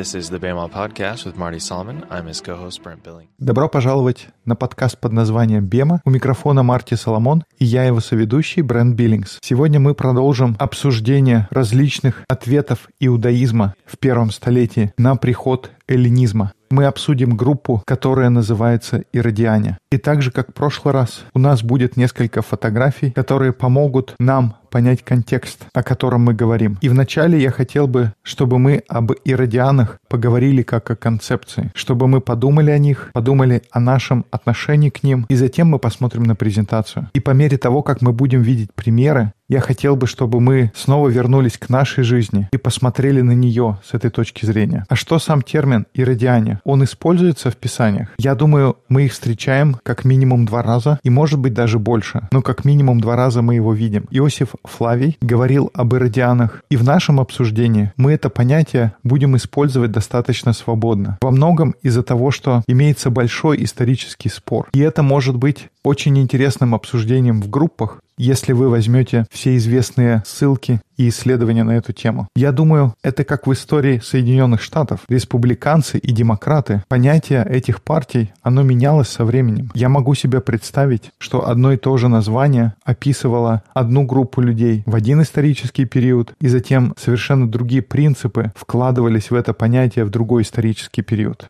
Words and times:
This 0.00 0.14
is 0.14 0.30
the 0.30 0.40
BEMA 0.40 0.70
podcast 0.70 1.26
with 1.26 1.36
Marty 1.36 1.58
Solomon. 1.58 2.06
I'm 2.08 2.26
his 2.26 2.40
co-host 2.40 2.82
Brent 2.82 3.02
Billing. 3.02 3.28
Добро 3.38 3.68
пожаловать 3.68 4.28
на 4.46 4.56
подкаст 4.56 4.98
под 4.98 5.12
названием 5.12 5.66
«Бема». 5.66 6.00
У 6.06 6.10
микрофона 6.10 6.62
Марти 6.62 6.94
Соломон 6.94 7.44
и 7.58 7.66
я 7.66 7.84
его 7.84 8.00
соведущий 8.00 8.62
Брент 8.62 8.96
Биллингс. 8.96 9.40
Сегодня 9.42 9.78
мы 9.78 9.92
продолжим 9.94 10.56
обсуждение 10.58 11.48
различных 11.50 12.24
ответов 12.28 12.88
иудаизма 12.98 13.74
в 13.84 13.98
первом 13.98 14.30
столетии 14.30 14.94
на 14.96 15.16
приход 15.16 15.70
эллинизма 15.86 16.54
мы 16.70 16.84
обсудим 16.84 17.36
группу, 17.36 17.82
которая 17.84 18.30
называется 18.30 19.02
«Иродиане». 19.12 19.78
И 19.90 19.98
так 19.98 20.22
же, 20.22 20.30
как 20.30 20.50
в 20.50 20.54
прошлый 20.54 20.94
раз, 20.94 21.24
у 21.34 21.40
нас 21.40 21.64
будет 21.64 21.96
несколько 21.96 22.42
фотографий, 22.42 23.10
которые 23.10 23.52
помогут 23.52 24.14
нам 24.20 24.54
понять 24.70 25.04
контекст, 25.04 25.66
о 25.74 25.82
котором 25.82 26.22
мы 26.22 26.34
говорим. 26.34 26.78
И 26.80 26.88
вначале 26.88 27.40
я 27.40 27.50
хотел 27.50 27.86
бы, 27.86 28.12
чтобы 28.22 28.58
мы 28.58 28.82
об 28.88 29.12
иродианах 29.24 29.98
поговорили 30.08 30.62
как 30.62 30.90
о 30.90 30.96
концепции, 30.96 31.70
чтобы 31.74 32.08
мы 32.08 32.20
подумали 32.20 32.70
о 32.70 32.78
них, 32.78 33.10
подумали 33.12 33.62
о 33.70 33.80
нашем 33.80 34.24
отношении 34.30 34.90
к 34.90 35.02
ним, 35.02 35.26
и 35.28 35.34
затем 35.34 35.68
мы 35.68 35.78
посмотрим 35.78 36.22
на 36.22 36.34
презентацию. 36.34 37.10
И 37.12 37.20
по 37.20 37.30
мере 37.30 37.58
того, 37.58 37.82
как 37.82 38.00
мы 38.00 38.12
будем 38.12 38.42
видеть 38.42 38.72
примеры, 38.74 39.32
я 39.50 39.58
хотел 39.58 39.96
бы, 39.96 40.06
чтобы 40.06 40.40
мы 40.40 40.70
снова 40.76 41.08
вернулись 41.08 41.58
к 41.58 41.68
нашей 41.68 42.04
жизни 42.04 42.48
и 42.52 42.56
посмотрели 42.56 43.20
на 43.20 43.32
нее 43.32 43.80
с 43.84 43.94
этой 43.94 44.08
точки 44.08 44.46
зрения. 44.46 44.86
А 44.88 44.94
что 44.94 45.18
сам 45.18 45.42
термин 45.42 45.86
«иродиане»? 45.92 46.60
Он 46.62 46.84
используется 46.84 47.50
в 47.50 47.56
Писаниях? 47.56 48.10
Я 48.16 48.36
думаю, 48.36 48.76
мы 48.88 49.06
их 49.06 49.12
встречаем 49.12 49.76
как 49.82 50.04
минимум 50.04 50.46
два 50.46 50.62
раза, 50.62 51.00
и 51.02 51.10
может 51.10 51.40
быть 51.40 51.52
даже 51.52 51.80
больше. 51.80 52.28
Но 52.30 52.42
как 52.42 52.64
минимум 52.64 53.00
два 53.00 53.16
раза 53.16 53.42
мы 53.42 53.56
его 53.56 53.74
видим. 53.74 54.06
Иосиф 54.12 54.54
Флавий 54.64 55.16
говорил 55.20 55.70
об 55.74 55.94
иродианах, 55.94 56.62
и 56.70 56.76
в 56.76 56.84
нашем 56.84 57.20
обсуждении 57.20 57.92
мы 57.96 58.12
это 58.12 58.30
понятие 58.30 58.92
будем 59.02 59.36
использовать 59.36 59.92
достаточно 59.92 60.52
свободно. 60.52 61.18
Во 61.22 61.30
многом 61.30 61.74
из-за 61.82 62.02
того, 62.02 62.30
что 62.30 62.62
имеется 62.66 63.10
большой 63.10 63.62
исторический 63.64 64.28
спор. 64.28 64.68
И 64.72 64.80
это 64.80 65.02
может 65.02 65.36
быть 65.36 65.68
очень 65.82 66.18
интересным 66.18 66.74
обсуждением 66.74 67.40
в 67.42 67.48
группах, 67.48 68.00
если 68.20 68.52
вы 68.52 68.68
возьмете 68.68 69.24
все 69.30 69.56
известные 69.56 70.22
ссылки 70.26 70.80
и 70.98 71.08
исследования 71.08 71.64
на 71.64 71.70
эту 71.70 71.94
тему. 71.94 72.28
Я 72.36 72.52
думаю, 72.52 72.94
это 73.02 73.24
как 73.24 73.46
в 73.46 73.52
истории 73.54 74.02
Соединенных 74.04 74.60
Штатов. 74.60 75.00
Республиканцы 75.08 75.96
и 75.96 76.12
демократы, 76.12 76.84
понятие 76.88 77.46
этих 77.48 77.80
партий, 77.82 78.32
оно 78.42 78.62
менялось 78.62 79.08
со 79.08 79.24
временем. 79.24 79.70
Я 79.72 79.88
могу 79.88 80.14
себе 80.14 80.42
представить, 80.42 81.10
что 81.16 81.48
одно 81.48 81.72
и 81.72 81.78
то 81.78 81.96
же 81.96 82.08
название 82.08 82.74
описывало 82.84 83.62
одну 83.72 84.04
группу 84.04 84.42
людей 84.42 84.82
в 84.84 84.94
один 84.94 85.22
исторический 85.22 85.86
период, 85.86 86.34
и 86.38 86.48
затем 86.48 86.94
совершенно 86.98 87.50
другие 87.50 87.80
принципы 87.80 88.52
вкладывались 88.54 89.30
в 89.30 89.34
это 89.34 89.54
понятие 89.54 90.04
в 90.04 90.10
другой 90.10 90.42
исторический 90.42 91.00
период. 91.00 91.48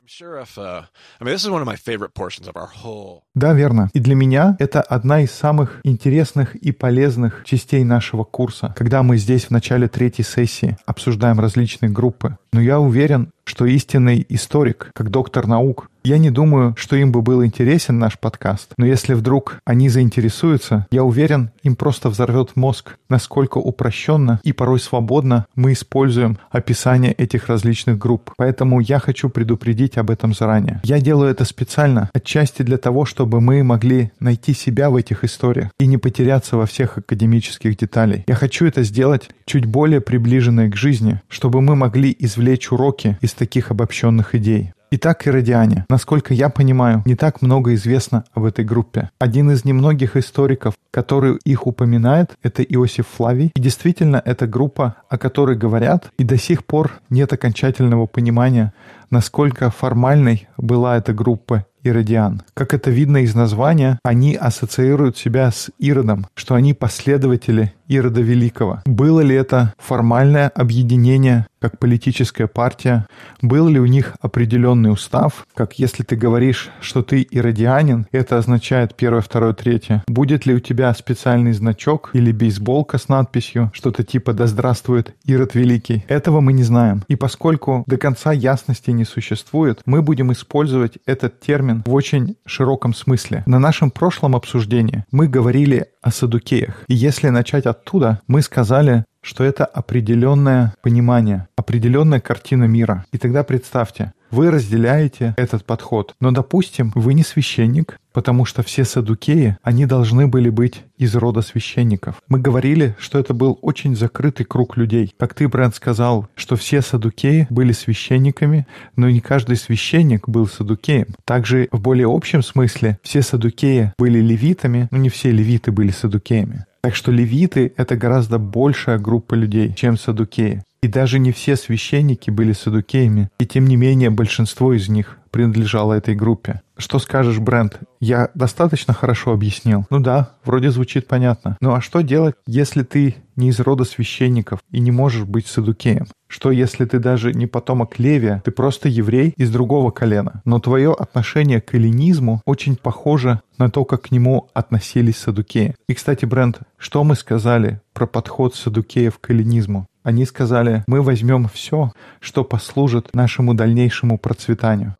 Uh, 2.84 3.19
да, 3.34 3.53
верно. 3.53 3.91
И 3.92 3.98
для 3.98 4.14
меня 4.20 4.56
это 4.58 4.82
одна 4.82 5.22
из 5.22 5.30
самых 5.30 5.80
интересных 5.82 6.54
и 6.54 6.72
полезных 6.72 7.42
частей 7.44 7.82
нашего 7.84 8.24
курса, 8.24 8.74
когда 8.77 9.02
мы 9.02 9.16
здесь 9.16 9.46
в 9.46 9.50
начале 9.50 9.88
третьей 9.88 10.24
сессии 10.24 10.77
обсуждаем 10.84 11.40
различные 11.40 11.90
группы. 11.90 12.36
Но 12.52 12.60
я 12.60 12.78
уверен, 12.80 13.32
что 13.50 13.66
истинный 13.66 14.24
историк, 14.28 14.92
как 14.94 15.10
доктор 15.10 15.48
наук, 15.48 15.90
я 16.02 16.16
не 16.16 16.30
думаю, 16.30 16.74
что 16.78 16.96
им 16.96 17.12
бы 17.12 17.20
был 17.20 17.44
интересен 17.44 17.98
наш 17.98 18.18
подкаст, 18.18 18.72
но 18.78 18.86
если 18.86 19.12
вдруг 19.12 19.60
они 19.66 19.90
заинтересуются, 19.90 20.86
я 20.90 21.04
уверен, 21.04 21.50
им 21.62 21.76
просто 21.76 22.08
взорвет 22.08 22.56
мозг, 22.56 22.96
насколько 23.10 23.58
упрощенно 23.58 24.40
и 24.42 24.52
порой 24.52 24.80
свободно 24.80 25.44
мы 25.54 25.74
используем 25.74 26.38
описание 26.50 27.12
этих 27.12 27.48
различных 27.48 27.98
групп. 27.98 28.30
Поэтому 28.38 28.80
я 28.80 28.98
хочу 28.98 29.28
предупредить 29.28 29.98
об 29.98 30.10
этом 30.10 30.32
заранее. 30.32 30.80
Я 30.84 31.00
делаю 31.00 31.30
это 31.30 31.44
специально, 31.44 32.08
отчасти 32.14 32.62
для 32.62 32.78
того, 32.78 33.05
чтобы 33.05 33.42
мы 33.42 33.62
могли 33.62 34.10
найти 34.20 34.55
себя 34.55 34.89
в 34.89 34.96
этих 34.96 35.22
историях 35.24 35.70
и 35.78 35.86
не 35.86 35.98
потеряться 35.98 36.56
во 36.56 36.64
всех 36.64 36.96
академических 36.96 37.77
деталях. 37.77 38.20
Я 38.27 38.36
хочу 38.36 38.64
это 38.64 38.84
сделать 38.84 39.28
чуть 39.44 39.66
более 39.66 40.00
приближенное 40.00 40.70
к 40.70 40.77
жизни, 40.77 41.20
чтобы 41.28 41.60
мы 41.60 41.77
могли 41.77 42.14
извлечь 42.18 42.72
уроки 42.72 43.18
из 43.20 43.34
таких 43.40 43.70
обобщенных 43.70 44.34
идей. 44.34 44.74
Итак, 44.92 45.27
иродиане. 45.27 45.86
Насколько 45.89 46.34
я 46.34 46.51
понимаю, 46.51 47.02
не 47.06 47.14
так 47.14 47.40
много 47.40 47.73
известно 47.74 48.24
об 48.34 48.45
этой 48.45 48.67
группе. 48.67 49.08
Один 49.18 49.51
из 49.51 49.64
немногих 49.64 50.17
историков, 50.17 50.74
который 50.90 51.39
их 51.45 51.67
упоминает, 51.67 52.33
это 52.42 52.62
Иосиф 52.62 53.06
Флавий. 53.06 53.51
И 53.55 53.61
действительно, 53.61 54.20
это 54.23 54.46
группа, 54.46 54.96
о 55.08 55.17
которой 55.17 55.56
говорят, 55.56 56.11
и 56.18 56.24
до 56.24 56.36
сих 56.36 56.67
пор 56.67 57.01
нет 57.08 57.33
окончательного 57.33 58.06
понимания, 58.06 58.74
насколько 59.11 59.70
формальной 59.70 60.48
была 60.58 60.98
эта 60.98 61.14
группа 61.14 61.64
иродиан. 61.83 62.42
Как 62.55 62.74
это 62.74 62.91
видно 62.91 63.18
из 63.18 63.35
названия, 63.35 63.98
они 64.05 64.35
ассоциируют 64.35 65.17
себя 65.17 65.51
с 65.51 65.70
Иродом, 65.79 66.27
что 66.35 66.55
они 66.55 66.74
последователи 66.74 67.73
Ирода 67.91 68.20
Великого. 68.20 68.83
Было 68.86 69.20
ли 69.20 69.35
это 69.35 69.74
формальное 69.77 70.48
объединение 70.48 71.46
как 71.61 71.79
политическая 71.79 72.46
партия? 72.46 73.07
Был 73.42 73.69
ли 73.69 73.80
у 73.80 73.86
них 73.86 74.17
определенный 74.20 74.92
устав? 74.92 75.45
Как 75.55 75.79
если 75.79 76.05
ты 76.05 76.17
говоришь, 76.17 76.70
что 76.80 77.02
ты 77.02 77.27
иродианин, 77.29 78.07
это 78.13 78.39
означает 78.39 78.95
первое, 78.95 79.20
второе, 79.20 79.52
третье. 79.52 80.05
Будет 80.07 80.46
ли 80.46 80.55
у 80.55 80.61
тебя 80.61 80.95
специальный 80.95 81.52
значок 81.52 82.11
или 82.13 82.33
бейсболка 82.33 82.96
с 82.96 83.08
надписью, 83.08 83.70
что-то 83.74 84.05
типа 84.05 84.33
«Да 84.33 84.46
здравствует 84.46 85.14
Ирод 85.24 85.55
Великий»? 85.55 86.05
Этого 86.08 86.40
мы 86.40 86.52
не 86.52 86.63
знаем. 86.63 87.02
И 87.08 87.17
поскольку 87.17 87.83
до 87.86 87.98
конца 87.98 88.33
ясности 88.33 88.90
не 88.90 89.05
существует, 89.05 89.83
мы 89.85 90.01
будем 90.01 90.33
использовать 90.33 90.98
этот 91.07 91.40
термин 91.40 91.70
в 91.85 91.95
очень 91.95 92.36
широком 92.47 92.95
смысле. 92.95 93.42
На 93.47 93.58
нашем 93.58 93.91
прошлом 93.91 94.36
обсуждении 94.36 95.05
мы 95.11 95.29
говорили 95.29 95.86
о 96.03 96.11
садукеях. 96.11 96.85
И 96.89 96.95
если 96.95 97.29
начать 97.29 97.67
оттуда, 97.67 98.20
мы 98.27 98.42
сказали, 98.42 99.05
что 99.23 99.45
это 99.45 99.64
определенное 99.64 100.75
понимание, 100.83 101.48
определенная 101.57 102.20
картина 102.20 102.64
мира. 102.64 103.05
И 103.13 103.19
тогда 103.19 103.45
представьте, 103.45 104.13
вы 104.31 104.51
разделяете 104.51 105.35
этот 105.36 105.64
подход. 105.64 106.14
Но, 106.20 106.31
допустим, 106.31 106.92
вы 106.95 107.14
не 107.14 107.23
священник, 107.23 107.98
потому 108.12 108.44
что 108.44 108.62
все 108.62 108.84
садукеи, 108.84 109.56
они 109.62 109.86
должны 109.86 110.26
были 110.26 110.50
быть 110.50 110.82
из 110.96 111.14
рода 111.14 111.42
священников. 111.42 112.16
Мы 112.28 112.38
говорили, 112.38 112.94
что 112.98 113.18
это 113.18 113.34
был 113.34 113.58
очень 113.62 113.96
закрытый 113.96 114.46
круг 114.46 114.76
людей. 114.76 115.14
Как 115.18 115.34
ты, 115.34 115.48
Брэнд, 115.48 115.74
сказал, 115.74 116.28
что 116.34 116.56
все 116.56 116.82
садукеи 116.82 117.46
были 117.50 117.72
священниками, 117.72 118.66
но 118.96 119.08
не 119.08 119.20
каждый 119.20 119.56
священник 119.56 120.28
был 120.28 120.46
садукеем. 120.46 121.08
Также 121.24 121.68
в 121.72 121.80
более 121.80 122.12
общем 122.12 122.42
смысле 122.42 122.98
все 123.02 123.22
садукеи 123.22 123.92
были 123.98 124.20
левитами, 124.20 124.88
но 124.90 124.98
не 124.98 125.08
все 125.08 125.30
левиты 125.30 125.72
были 125.72 125.90
садукеями. 125.90 126.64
Так 126.82 126.96
что 126.96 127.12
левиты— 127.12 127.72
это 127.77 127.96
гораздо 127.96 128.38
большая 128.38 128.98
группа 128.98 129.34
людей, 129.34 129.75
чем 129.75 129.98
садукеи. 129.98 130.62
И 130.82 130.88
даже 130.88 131.19
не 131.19 131.31
все 131.31 131.56
священники 131.56 132.31
были 132.31 132.54
садукеями, 132.54 133.28
и 133.38 133.44
тем 133.44 133.66
не 133.66 133.76
менее 133.76 134.08
большинство 134.08 134.72
из 134.72 134.88
них 134.88 135.19
принадлежало 135.31 135.94
этой 135.94 136.14
группе. 136.14 136.61
Что 136.76 136.99
скажешь, 136.99 137.38
Брент? 137.38 137.79
Я 138.00 138.31
достаточно 138.35 138.94
хорошо 138.94 139.32
объяснил? 139.32 139.87
Ну 139.91 140.00
да, 140.00 140.31
вроде 140.44 140.70
звучит 140.70 141.06
понятно. 141.06 141.56
Ну 141.61 141.75
а 141.75 141.81
что 141.81 142.00
делать, 142.00 142.35
если 142.46 142.82
ты 142.82 143.17
не 143.37 143.49
из 143.50 143.61
рода 143.61 143.85
священников 143.85 144.61
и 144.70 144.81
не 144.81 144.90
можешь 144.90 145.25
быть 145.25 145.46
садукеем? 145.46 146.06
Что 146.26 146.50
если 146.50 146.87
ты 146.87 146.99
даже 146.99 147.35
не 147.35 147.46
потомок 147.46 147.99
Левия, 147.99 148.40
ты 148.44 148.50
просто 148.50 148.88
еврей 148.88 149.35
из 149.37 149.50
другого 149.50 149.90
колена, 149.90 150.40
но 150.44 150.58
твое 150.58 150.93
отношение 150.93 151.61
к 151.61 151.75
эллинизму 151.75 152.40
очень 152.46 152.76
похоже 152.76 153.40
на 153.58 153.70
то, 153.70 153.85
как 153.85 154.02
к 154.02 154.11
нему 154.11 154.49
относились 154.55 155.19
садукеи. 155.19 155.75
И, 155.88 155.94
кстати, 155.94 156.25
Брент, 156.25 156.61
что 156.79 157.05
мы 157.05 157.14
сказали 157.14 157.81
про 157.93 158.06
подход 158.06 158.55
садукеев 158.55 159.19
к 159.19 159.31
эллинизму? 159.31 159.87
Они 160.02 160.25
сказали, 160.25 160.82
мы 160.87 161.02
возьмем 161.02 161.49
все, 161.52 161.93
что 162.20 162.43
послужит 162.43 163.14
нашему 163.14 163.52
дальнейшему 163.52 164.19
процветанию. 164.19 164.96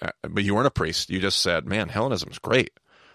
But 0.00 0.44
you 0.44 0.54
weren't 0.54 0.66
a 0.66 0.70
priest. 0.70 1.10
You 1.10 1.20
just 1.20 1.40
said, 1.40 1.66
man, 1.66 1.88
Hellenism 1.88 2.30
is 2.30 2.38
great. 2.38 2.70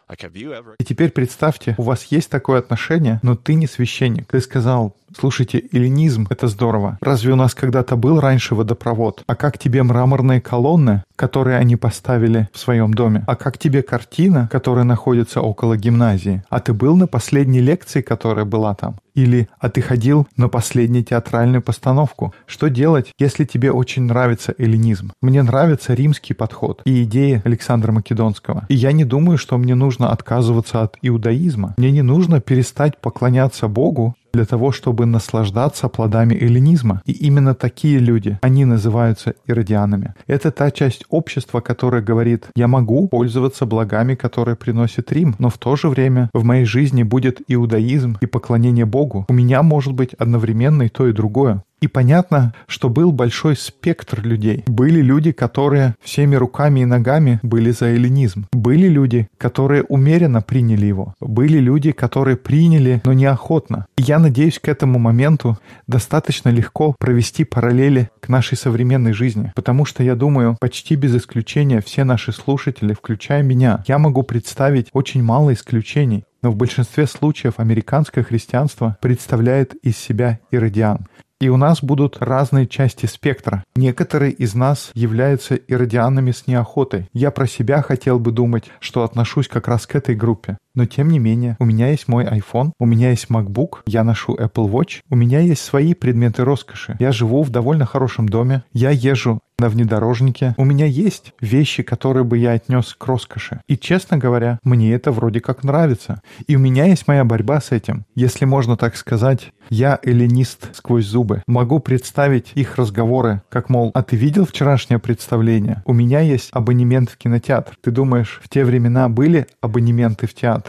И 0.09 0.83
теперь 0.83 1.11
представьте, 1.11 1.75
у 1.77 1.83
вас 1.83 2.03
есть 2.05 2.29
такое 2.29 2.59
отношение, 2.59 3.19
но 3.23 3.35
ты 3.35 3.53
не 3.53 3.67
священник. 3.67 4.27
Ты 4.27 4.41
сказал, 4.41 4.95
слушайте, 5.17 5.63
эллинизм— 5.71 6.27
это 6.29 6.47
здорово. 6.47 6.97
Разве 7.01 7.33
у 7.33 7.35
нас 7.35 7.53
когда-то 7.53 7.95
был 7.95 8.19
раньше 8.19 8.55
водопровод? 8.55 9.23
А 9.27 9.35
как 9.35 9.57
тебе 9.57 9.83
мраморные 9.83 10.41
колонны, 10.41 11.03
которые 11.15 11.57
они 11.57 11.75
поставили 11.75 12.49
в 12.53 12.59
своем 12.59 12.93
доме? 12.93 13.23
А 13.27 13.35
как 13.35 13.57
тебе 13.57 13.81
картина, 13.81 14.49
которая 14.51 14.85
находится 14.85 15.41
около 15.41 15.77
гимназии? 15.77 16.43
А 16.49 16.59
ты 16.59 16.73
был 16.73 16.95
на 16.95 17.07
последней 17.07 17.61
лекции, 17.61 18.01
которая 18.01 18.45
была 18.45 18.75
там? 18.75 18.97
Или 19.15 19.47
«А 19.59 19.69
ты 19.69 19.81
ходил 19.81 20.27
на 20.37 20.49
последнюю 20.49 21.03
театральную 21.03 21.61
постановку?» 21.61 22.33
Что 22.47 22.67
делать, 22.69 23.11
если 23.19 23.45
тебе 23.45 23.71
очень 23.71 24.03
нравится 24.03 24.55
эллинизм? 24.57 25.11
Мне 25.21 25.43
нравится 25.43 25.93
римский 25.93 26.33
подход 26.33 26.81
и 26.85 27.03
идеи 27.03 27.41
Александра 27.45 27.91
Македонского. 27.91 28.65
И 28.69 28.73
я 28.73 28.91
не 28.91 29.05
думаю, 29.05 29.37
что 29.37 29.57
мне 29.57 29.75
нужно 29.75 30.11
отказываться 30.11 30.81
от 30.81 30.97
иудаизма. 31.01 31.75
Мне 31.77 31.91
не 31.91 32.01
нужно 32.01 32.41
перестать 32.41 32.99
поклоняться 32.99 33.67
Богу 33.67 34.15
для 34.33 34.45
того, 34.45 34.71
чтобы 34.71 35.05
наслаждаться 35.05 35.87
плодами 35.89 36.33
эллинизма. 36.33 37.01
И 37.05 37.11
именно 37.11 37.53
такие 37.53 37.99
люди, 37.99 38.39
они 38.41 38.65
называются 38.65 39.35
иродианами. 39.45 40.15
Это 40.25 40.51
та 40.51 40.71
часть 40.71 41.05
общества, 41.09 41.59
которая 41.59 42.01
говорит, 42.01 42.47
я 42.55 42.67
могу 42.67 43.07
пользоваться 43.07 43.65
благами, 43.65 44.15
которые 44.15 44.55
приносит 44.55 45.11
Рим, 45.11 45.35
но 45.37 45.49
в 45.49 45.57
то 45.59 45.75
же 45.75 45.87
время 45.87 46.29
в 46.33 46.43
моей 46.43 46.65
жизни 46.65 47.03
будет 47.03 47.41
иудаизм 47.47 48.17
и 48.21 48.25
поклонение 48.25 48.85
Богу. 48.85 49.25
У 49.29 49.33
меня 49.33 49.61
может 49.61 49.93
быть 49.93 50.15
одновременно 50.15 50.83
и 50.83 50.89
то, 50.89 51.07
и 51.07 51.13
другое. 51.13 51.63
И 51.83 51.87
понятно, 51.87 52.53
что 52.65 52.87
был 52.87 53.11
большой 53.11 53.57
спектр 53.57 54.21
людей. 54.25 54.63
Были 54.67 55.01
люди, 55.01 55.33
которые 55.33 55.95
всеми 56.01 56.37
руками 56.37 56.79
и 56.79 56.85
ногами 56.85 57.41
были 57.43 57.71
за 57.71 57.87
эллинизм. 57.87 58.47
Были 58.53 58.87
люди, 58.87 59.27
которые 59.37 59.83
умеренно 59.83 60.41
приняли 60.41 60.85
его. 60.85 61.13
Были 61.19 61.57
люди, 61.57 61.91
которые 61.91 62.37
приняли, 62.37 63.01
но 63.03 63.11
неохотно. 63.11 63.85
И 63.97 64.03
я 64.03 64.17
надеюсь, 64.17 64.59
к 64.59 64.69
этому 64.69 64.97
моменту 64.97 65.57
достаточно 65.85 66.47
легко 66.47 66.95
провести 66.97 67.43
параллели 67.43 68.09
к 68.21 68.29
нашей 68.29 68.57
современной 68.57 69.11
жизни. 69.11 69.51
Потому 69.53 69.83
что, 69.83 70.03
я 70.03 70.15
думаю, 70.15 70.55
почти 70.61 70.95
без 70.95 71.13
исключения 71.13 71.81
все 71.81 72.05
наши 72.05 72.31
слушатели, 72.31 72.93
включая 72.93 73.43
меня, 73.43 73.83
я 73.87 73.97
могу 73.97 74.23
представить 74.23 74.87
очень 74.93 75.21
мало 75.21 75.51
исключений, 75.51 76.23
но 76.43 76.51
в 76.51 76.55
большинстве 76.57 77.07
случаев 77.07 77.53
американское 77.57 78.23
христианство 78.23 78.97
представляет 79.01 79.73
из 79.75 79.97
себя 79.97 80.39
иродиан. 80.51 81.07
И 81.39 81.49
у 81.49 81.57
нас 81.57 81.83
будут 81.83 82.17
разные 82.19 82.67
части 82.67 83.05
спектра. 83.05 83.63
Некоторые 83.75 84.31
из 84.31 84.55
нас 84.55 84.91
являются 84.93 85.55
иродианами 85.55 86.31
с 86.31 86.47
неохотой. 86.47 87.09
Я 87.13 87.31
про 87.31 87.47
себя 87.47 87.81
хотел 87.81 88.19
бы 88.19 88.31
думать, 88.31 88.71
что 88.79 89.03
отношусь 89.03 89.47
как 89.47 89.67
раз 89.67 89.85
к 89.85 89.95
этой 89.95 90.15
группе. 90.15 90.57
Но 90.75 90.85
тем 90.85 91.09
не 91.09 91.19
менее, 91.19 91.55
у 91.59 91.65
меня 91.65 91.89
есть 91.89 92.07
мой 92.07 92.25
iPhone, 92.25 92.71
у 92.79 92.85
меня 92.85 93.11
есть 93.11 93.27
MacBook, 93.29 93.81
я 93.85 94.03
ношу 94.03 94.35
Apple 94.35 94.69
Watch, 94.69 95.01
у 95.09 95.15
меня 95.15 95.39
есть 95.39 95.61
свои 95.61 95.93
предметы 95.93 96.43
роскоши. 96.43 96.97
Я 96.99 97.11
живу 97.11 97.43
в 97.43 97.49
довольно 97.49 97.85
хорошем 97.85 98.27
доме, 98.27 98.63
я 98.73 98.89
езжу 98.89 99.39
на 99.59 99.69
внедорожнике. 99.69 100.55
У 100.57 100.65
меня 100.65 100.85
есть 100.85 101.33
вещи, 101.39 101.83
которые 101.83 102.23
бы 102.23 102.37
я 102.37 102.51
отнес 102.51 102.95
к 102.97 103.05
роскоши. 103.05 103.61
И, 103.67 103.77
честно 103.77 104.17
говоря, 104.17 104.59
мне 104.63 104.93
это 104.93 105.11
вроде 105.11 105.39
как 105.39 105.63
нравится. 105.63 106.21
И 106.47 106.55
у 106.55 106.59
меня 106.59 106.85
есть 106.85 107.07
моя 107.07 107.23
борьба 107.23 107.61
с 107.61 107.71
этим. 107.71 108.05
Если 108.15 108.45
можно 108.45 108.77
так 108.77 108.95
сказать, 108.95 109.53
я 109.69 109.99
эллинист 110.03 110.75
сквозь 110.75 111.05
зубы. 111.05 111.43
Могу 111.47 111.79
представить 111.79 112.51
их 112.55 112.77
разговоры, 112.77 113.41
как, 113.49 113.69
мол, 113.69 113.91
а 113.93 114.03
ты 114.03 114.15
видел 114.15 114.45
вчерашнее 114.45 114.99
представление? 114.99 115.83
У 115.85 115.93
меня 115.93 116.19
есть 116.19 116.49
абонемент 116.51 117.09
в 117.09 117.17
кинотеатр. 117.17 117.77
Ты 117.81 117.91
думаешь, 117.91 118.41
в 118.43 118.49
те 118.49 118.65
времена 118.65 119.07
были 119.07 119.47
абонементы 119.61 120.27
в 120.27 120.33
театр? 120.33 120.62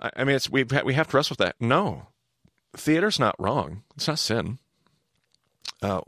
I, 0.00 0.10
I 0.16 0.24
mean, 0.24 0.36
it's 0.36 0.50
we 0.50 0.64
we 0.84 0.94
have 0.94 1.08
to 1.08 1.16
wrestle 1.16 1.36
with 1.38 1.46
that. 1.46 1.56
No, 1.60 2.08
theater's 2.76 3.18
not 3.18 3.34
wrong. 3.38 3.82
It's 3.96 4.08
not 4.08 4.18
sin. 4.18 4.58
Uh. 5.82 6.00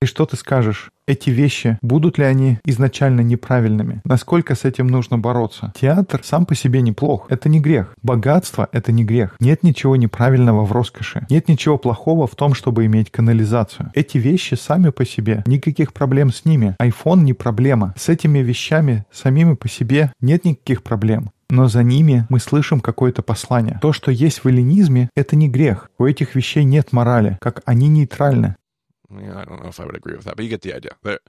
И 0.00 0.06
что 0.06 0.24
ты 0.24 0.36
скажешь? 0.36 0.90
Эти 1.06 1.30
вещи, 1.30 1.78
будут 1.82 2.16
ли 2.16 2.24
они 2.24 2.58
изначально 2.64 3.20
неправильными? 3.20 4.00
Насколько 4.04 4.54
с 4.54 4.64
этим 4.64 4.86
нужно 4.86 5.18
бороться? 5.18 5.72
Театр 5.78 6.20
сам 6.24 6.46
по 6.46 6.54
себе 6.54 6.80
неплох. 6.80 7.26
Это 7.28 7.48
не 7.48 7.60
грех. 7.60 7.94
Богатство— 8.02 8.68
это 8.72 8.92
не 8.92 9.04
грех. 9.04 9.36
Нет 9.40 9.62
ничего 9.62 9.96
неправильного 9.96 10.64
в 10.64 10.72
роскоши. 10.72 11.26
Нет 11.28 11.48
ничего 11.48 11.76
плохого 11.76 12.26
в 12.26 12.34
том, 12.34 12.54
чтобы 12.54 12.86
иметь 12.86 13.10
канализацию. 13.10 13.90
Эти 13.94 14.16
вещи 14.16 14.54
сами 14.54 14.88
по 14.88 15.04
себе, 15.04 15.42
никаких 15.46 15.92
проблем 15.92 16.32
с 16.32 16.44
ними. 16.44 16.74
iPhone 16.80 17.22
не 17.22 17.34
проблема. 17.34 17.94
С 17.96 18.08
этими 18.08 18.38
вещами 18.38 19.04
самими 19.12 19.54
по 19.54 19.68
себе 19.68 20.12
нет 20.20 20.44
никаких 20.44 20.82
проблем 20.82 21.30
но 21.52 21.68
за 21.68 21.82
ними 21.82 22.26
мы 22.30 22.40
слышим 22.40 22.80
какое-то 22.80 23.22
послание. 23.22 23.78
То, 23.82 23.92
что 23.92 24.10
есть 24.10 24.42
в 24.42 24.48
эллинизме, 24.48 25.10
это 25.14 25.36
не 25.36 25.50
грех. 25.50 25.90
У 25.98 26.06
этих 26.06 26.34
вещей 26.34 26.64
нет 26.64 26.92
морали, 26.92 27.36
как 27.42 27.60
они 27.66 27.88
нейтральны. 27.88 28.56
Yeah, 29.10 29.36
I 29.36 29.44
don't 29.44 29.60
know 29.60 29.68
if 29.68 29.78
I 29.78 29.84
would 29.84 29.94
agree 29.94 30.16
with 30.16 30.24
that, 30.24 30.36
but 30.36 30.44
you 30.44 30.48
get 30.48 30.62
the 30.62 30.74
idea. 30.74 30.96
They're, 31.02 31.20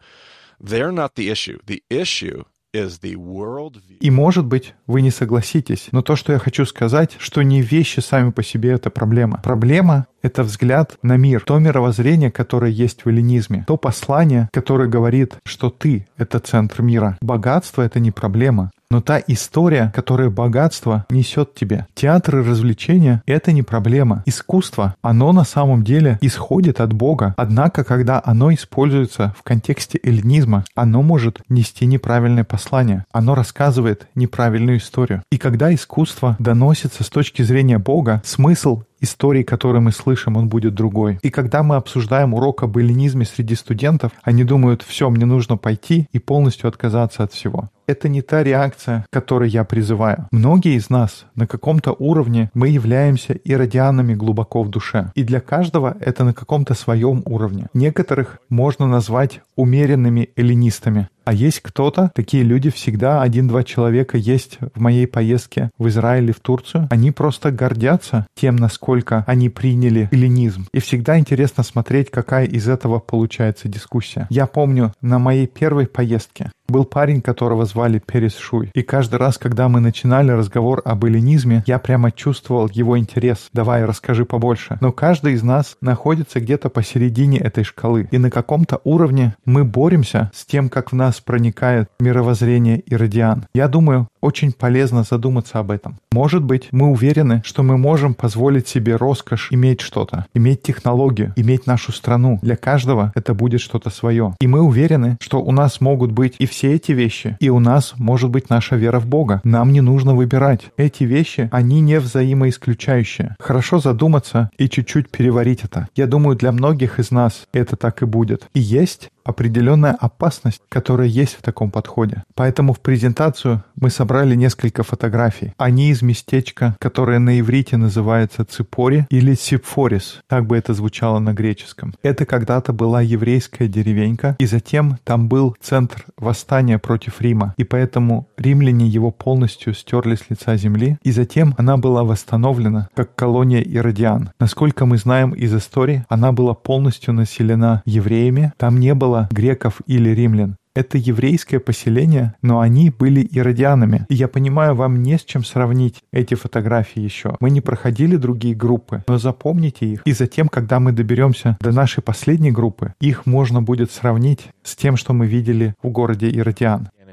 they're 0.61 0.93
not 0.93 1.15
the 1.15 1.29
issue. 1.29 1.59
The 1.65 1.83
issue 1.89 2.45
is 2.73 2.99
the 3.01 3.15
worldview. 3.15 3.97
И, 3.99 4.09
может 4.09 4.45
быть, 4.45 4.73
вы 4.87 5.01
не 5.01 5.11
согласитесь, 5.11 5.89
но 5.91 6.01
то, 6.01 6.15
что 6.15 6.31
я 6.31 6.39
хочу 6.39 6.65
сказать, 6.65 7.17
что 7.19 7.41
не 7.41 7.61
вещи 7.61 7.99
сами 7.99 8.31
по 8.31 8.43
себе 8.43 8.71
это 8.71 8.89
проблема. 8.89 9.41
Проблема— 9.43 10.07
это 10.21 10.43
взгляд 10.43 10.97
на 11.01 11.17
мир, 11.17 11.43
то 11.45 11.59
мировоззрение, 11.59 12.31
которое 12.31 12.71
есть 12.71 13.03
в 13.03 13.09
эллинизме, 13.09 13.65
то 13.67 13.75
послание, 13.75 14.47
которое 14.53 14.87
говорит, 14.87 15.35
что 15.45 15.69
ты— 15.69 16.07
это 16.17 16.39
центр 16.39 16.81
мира. 16.81 17.17
Богатство— 17.21 17.81
это 17.83 17.99
не 17.99 18.11
проблема 18.11 18.71
но 18.93 19.01
та 19.01 19.19
история, 19.25 19.91
которая 19.95 20.29
богатство 20.29 21.07
несет 21.09 21.55
тебе. 21.55 21.87
Театр 21.95 22.37
и 22.37 22.43
развлечения— 22.43 23.23
это 23.25 23.51
не 23.51 23.63
проблема. 23.63 24.21
Искусство, 24.27 24.93
оно 25.01 25.31
на 25.31 25.45
самом 25.45 25.83
деле 25.83 26.19
исходит 26.21 26.79
от 26.79 26.93
Бога. 26.93 27.33
Однако, 27.35 27.83
когда 27.83 28.21
оно 28.23 28.53
используется 28.53 29.33
в 29.35 29.41
контексте 29.41 29.99
эллинизма, 30.03 30.63
оно 30.75 31.01
может 31.01 31.41
нести 31.49 31.87
неправильное 31.87 32.43
послание. 32.43 33.05
Оно 33.11 33.33
рассказывает 33.33 34.05
неправильную 34.13 34.77
историю. 34.77 35.23
И 35.31 35.39
когда 35.39 35.73
искусство 35.73 36.35
доносится 36.37 37.03
с 37.03 37.09
точки 37.09 37.41
зрения 37.41 37.79
Бога, 37.79 38.21
смысл 38.23 38.83
истории, 39.01 39.41
которые 39.41 39.81
мы 39.81 39.91
слышим, 39.91 40.37
он 40.37 40.49
будет 40.49 40.75
другой. 40.75 41.17
И 41.23 41.31
когда 41.31 41.63
мы 41.63 41.77
обсуждаем 41.77 42.35
урок 42.35 42.61
об 42.61 42.77
эллинизме 42.77 43.25
среди 43.25 43.55
студентов, 43.55 44.11
они 44.21 44.43
думают, 44.43 44.83
все, 44.83 45.09
мне 45.09 45.25
нужно 45.25 45.57
пойти 45.57 46.07
и 46.13 46.19
полностью 46.19 46.67
отказаться 46.67 47.23
от 47.23 47.33
всего 47.33 47.69
это 47.87 48.09
не 48.09 48.21
та 48.21 48.43
реакция, 48.43 49.05
к 49.09 49.13
которой 49.13 49.49
я 49.49 49.63
призываю. 49.63 50.27
Многие 50.31 50.75
из 50.75 50.89
нас 50.89 51.25
на 51.35 51.47
каком-то 51.47 51.93
уровне 51.93 52.49
мы 52.53 52.69
являемся 52.69 53.33
иродианами 53.33 54.13
глубоко 54.13 54.63
в 54.63 54.69
душе. 54.69 55.11
И 55.15 55.23
для 55.23 55.39
каждого 55.39 55.95
это 55.99 56.23
на 56.23 56.33
каком-то 56.33 56.73
своем 56.73 57.23
уровне. 57.25 57.67
Некоторых 57.73 58.39
можно 58.49 58.87
назвать 58.87 59.41
умеренными 59.55 60.29
эллинистами. 60.35 61.09
А 61.25 61.33
есть 61.33 61.61
кто-то, 61.61 62.11
такие 62.13 62.43
люди 62.43 62.69
всегда, 62.69 63.21
один-два 63.21 63.63
человека 63.63 64.17
есть 64.17 64.57
в 64.75 64.79
моей 64.81 65.07
поездке 65.07 65.71
в 65.77 65.87
Израиль 65.87 66.29
и 66.29 66.33
в 66.33 66.41
Турцию. 66.41 66.87
Они 66.91 67.11
просто 67.11 67.51
гордятся 67.51 68.27
тем, 68.35 68.57
насколько 68.57 69.23
они 69.25 69.49
приняли 69.49 70.09
эллинизм. 70.11 70.67
И 70.73 70.79
всегда 70.79 71.17
интересно 71.17 71.63
смотреть, 71.63 72.11
какая 72.11 72.45
из 72.45 72.67
этого 72.67 72.99
получается 72.99 73.69
дискуссия. 73.69 74.27
Я 74.29 74.47
помню, 74.47 74.93
на 75.01 75.17
моей 75.17 75.47
первой 75.47 75.87
поездке 75.87 76.51
был 76.67 76.85
парень, 76.85 77.21
которого 77.21 77.65
звали 77.65 77.99
Перес 77.99 78.37
Шуй. 78.37 78.71
И 78.73 78.81
каждый 78.81 79.15
раз, 79.15 79.37
когда 79.37 79.69
мы 79.69 79.79
начинали 79.79 80.31
разговор 80.31 80.81
об 80.85 81.05
эллинизме, 81.05 81.63
я 81.67 81.79
прямо 81.79 82.11
чувствовал 82.11 82.69
его 82.69 82.97
интерес. 82.97 83.49
Давай, 83.53 83.85
расскажи 83.85 84.25
побольше. 84.25 84.77
Но 84.81 84.91
каждый 84.91 85.33
из 85.33 85.43
нас 85.43 85.77
находится 85.81 86.39
где-то 86.39 86.69
посередине 86.69 87.37
этой 87.37 87.63
шкалы. 87.63 88.07
И 88.11 88.17
на 88.17 88.31
каком-то 88.31 88.81
уровне 88.83 89.35
мы 89.45 89.63
боремся 89.63 90.31
с 90.33 90.45
тем, 90.45 90.69
как 90.69 90.91
в 90.91 90.95
нас 90.95 91.19
проникает 91.21 91.89
мировоззрение 91.99 92.79
иродиан. 92.79 93.45
Я 93.53 93.67
думаю, 93.67 94.07
очень 94.21 94.53
полезно 94.53 95.03
задуматься 95.03 95.59
об 95.59 95.69
этом. 95.69 95.99
Может 96.11 96.43
быть, 96.43 96.69
мы 96.71 96.89
уверены, 96.89 97.41
что 97.45 97.61
мы 97.61 97.77
можем 97.77 98.13
позволить 98.13 98.67
себе 98.67 98.95
роскошь 98.95 99.49
иметь 99.51 99.81
что-то, 99.81 100.27
иметь 100.33 100.63
технологию, 100.63 101.33
иметь 101.35 101.67
нашу 101.67 101.91
страну. 101.91 102.39
Для 102.41 102.55
каждого 102.55 103.11
это 103.15 103.33
будет 103.33 103.59
что-то 103.59 103.89
свое. 103.89 104.33
И 104.39 104.47
мы 104.47 104.61
уверены, 104.61 105.17
что 105.19 105.41
у 105.41 105.51
нас 105.51 105.81
могут 105.81 106.11
быть 106.11 106.35
и 106.39 106.45
все 106.53 106.75
эти 106.75 106.91
вещи, 106.91 107.35
и 107.39 107.49
у 107.49 107.59
нас 107.59 107.95
может 107.97 108.29
быть 108.29 108.51
наша 108.51 108.75
вера 108.75 108.99
в 108.99 109.07
Бога. 109.07 109.41
Нам 109.43 109.71
не 109.71 109.81
нужно 109.81 110.13
выбирать. 110.13 110.69
Эти 110.77 111.03
вещи, 111.03 111.49
они 111.51 111.81
не 111.81 111.99
взаимоисключающие. 111.99 113.35
Хорошо 113.39 113.79
задуматься 113.79 114.51
и 114.59 114.69
чуть-чуть 114.69 115.09
переварить 115.09 115.63
это. 115.63 115.87
Я 115.95 116.05
думаю, 116.05 116.37
для 116.37 116.51
многих 116.51 116.99
из 116.99 117.09
нас 117.09 117.47
это 117.53 117.75
так 117.75 118.03
и 118.03 118.05
будет. 118.05 118.47
И 118.53 118.59
есть 118.59 119.09
определенная 119.23 119.95
опасность, 119.99 120.61
которая 120.69 121.07
есть 121.07 121.35
в 121.35 121.41
таком 121.41 121.71
подходе. 121.71 122.23
Поэтому 122.35 122.73
в 122.73 122.79
презентацию 122.79 123.63
мы 123.75 123.89
собрали 123.89 124.35
несколько 124.35 124.83
фотографий. 124.83 125.53
Они 125.57 125.89
из 125.89 126.01
местечка, 126.01 126.75
которое 126.79 127.19
на 127.19 127.39
иврите 127.39 127.77
называется 127.77 128.45
Ципори 128.45 129.05
или 129.09 129.33
Сипфорис. 129.33 130.21
Так 130.27 130.47
бы 130.47 130.57
это 130.57 130.73
звучало 130.73 131.19
на 131.19 131.33
греческом. 131.33 131.93
Это 132.03 132.25
когда-то 132.25 132.73
была 132.73 133.01
еврейская 133.01 133.67
деревенька, 133.67 134.35
и 134.39 134.45
затем 134.45 134.97
там 135.03 135.27
был 135.27 135.55
центр 135.61 136.05
восстания 136.17 136.79
против 136.79 137.21
Рима. 137.21 137.53
И 137.57 137.63
поэтому 137.63 138.27
римляне 138.37 138.87
его 138.87 139.11
полностью 139.11 139.73
стерли 139.73 140.15
с 140.15 140.29
лица 140.29 140.55
земли, 140.55 140.97
и 141.03 141.11
затем 141.11 141.55
она 141.57 141.77
была 141.77 142.03
восстановлена 142.03 142.89
как 142.95 143.15
колония 143.15 143.61
Иродиан. 143.61 144.31
Насколько 144.39 144.85
мы 144.85 144.97
знаем 144.97 145.31
из 145.31 145.53
истории, 145.53 146.05
она 146.09 146.31
была 146.31 146.53
полностью 146.53 147.13
населена 147.13 147.81
евреями, 147.85 148.53
там 148.57 148.79
не 148.79 148.93
было 148.93 149.12
было 149.13 149.27
греков 149.31 149.81
или 149.87 150.09
римлян. 150.09 150.57
Это 150.75 150.97
еврейское 150.97 151.59
поселение, 151.59 152.33
но 152.41 152.59
они 152.59 152.89
были 152.89 153.21
иродианами. 153.21 154.07
И 154.09 154.15
я 154.15 154.27
понимаю, 154.27 154.73
вам 154.73 155.03
не 155.03 155.19
с 155.19 155.23
чем 155.23 155.43
сравнить 155.43 156.01
эти 156.11 156.33
фотографии 156.33 156.99
еще. 156.99 157.35
Мы 157.39 157.51
не 157.51 157.61
проходили 157.61 158.15
другие 158.15 158.55
группы, 158.55 159.03
но 159.07 159.19
запомните 159.19 159.85
их. 159.85 160.01
И 160.05 160.13
затем, 160.13 160.49
когда 160.49 160.79
мы 160.79 160.91
доберемся 160.91 161.57
до 161.61 161.71
нашей 161.71 162.01
последней 162.01 162.51
группы, 162.51 162.95
их 162.99 163.27
можно 163.27 163.61
будет 163.61 163.91
сравнить 163.91 164.47
с 164.63 164.75
тем, 164.75 164.97
что 164.97 165.13
мы 165.13 165.27
видели 165.27 165.75
в 165.83 165.89
городе 165.89 166.27
Иродиан. 166.27 166.89
uh. 166.97 167.09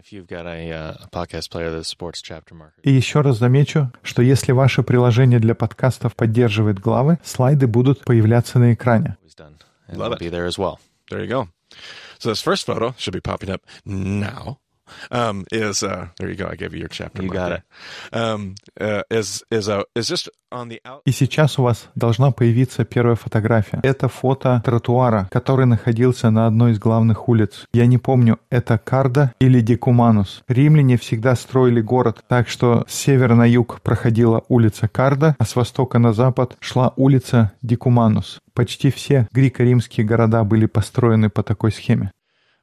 И 2.83 2.90
еще 2.90 3.21
раз 3.21 3.38
замечу, 3.38 3.92
что 4.02 4.23
если 4.23 4.52
ваше 4.52 4.83
приложение 4.83 5.38
для 5.38 5.54
подкастов 5.54 6.16
поддерживает 6.16 6.78
главы, 6.78 7.19
слайды 7.23 7.66
будут 7.66 8.07
появляться 8.07 8.59
на 8.59 8.73
экране. 8.73 9.19
Always 9.23 9.37
done. 9.37 9.52
And 9.87 9.99
Love 9.99 10.12
it'll 10.12 10.16
it. 10.16 10.21
be 10.21 10.30
there 10.30 10.47
as 10.47 10.57
well. 10.57 10.78
There 11.11 11.21
you 11.21 11.28
go. 11.28 11.49
So 12.19 12.29
this 12.29 12.43
first 12.43 12.67
photo 12.67 12.95
should 12.99 13.12
be 13.12 13.21
popping 13.21 13.50
up 13.50 13.62
now. 13.85 14.61
Um, 15.11 15.45
is 15.51 15.83
uh, 15.83 16.09
there 16.19 16.29
you 16.29 16.37
go? 16.37 16.49
I 16.49 16.57
gave 16.57 16.73
you 16.75 16.81
your 16.81 16.89
chapter. 16.89 17.23
You 17.23 17.31
got 17.31 17.51
marker. 17.51 17.63
Um, 18.13 18.55
uh, 18.81 19.03
is 19.11 19.43
is 19.51 19.69
uh, 19.69 19.83
is 19.95 20.09
just 20.09 20.29
on 20.53 20.69
the 20.69 20.81
out. 20.85 21.03
И 21.05 21.13
сейчас 21.13 21.59
у 21.59 21.63
вас 21.63 21.89
должна 21.95 22.31
появиться 22.31 22.85
первая 22.85 23.17
фотография. 23.17 23.81
Это 23.83 24.09
фото 24.09 24.63
тротуара, 24.65 25.29
который 25.31 25.67
находился 25.67 26.31
на 26.31 26.47
одной 26.47 26.73
из 26.73 26.79
главных 26.79 27.29
улиц. 27.29 27.67
Я 27.73 27.87
не 27.87 27.99
помню, 27.99 28.39
это 28.51 28.79
Карда 28.79 29.33
или 29.41 29.61
Декуманус. 29.61 30.43
Римляне 30.49 30.97
всегда 30.97 31.35
строили 31.37 31.81
город 31.81 32.23
так, 32.29 32.49
что 32.49 32.85
с 32.89 32.95
севера 32.95 33.35
на 33.35 33.47
юг 33.47 33.81
проходила 33.83 34.45
улица 34.49 34.89
Карда, 34.89 35.37
а 35.39 35.45
с 35.45 35.57
востока 35.57 35.99
на 35.99 36.13
запад 36.13 36.57
шла 36.61 36.93
улица 36.97 37.53
Декуманус. 37.63 38.41
Почти 38.55 38.91
все 38.91 39.29
греко-римские 39.33 40.05
города 40.05 40.45
были 40.45 40.67
построены 40.67 41.31
по 41.31 41.43
такой 41.43 41.73
схеме. 41.73 42.13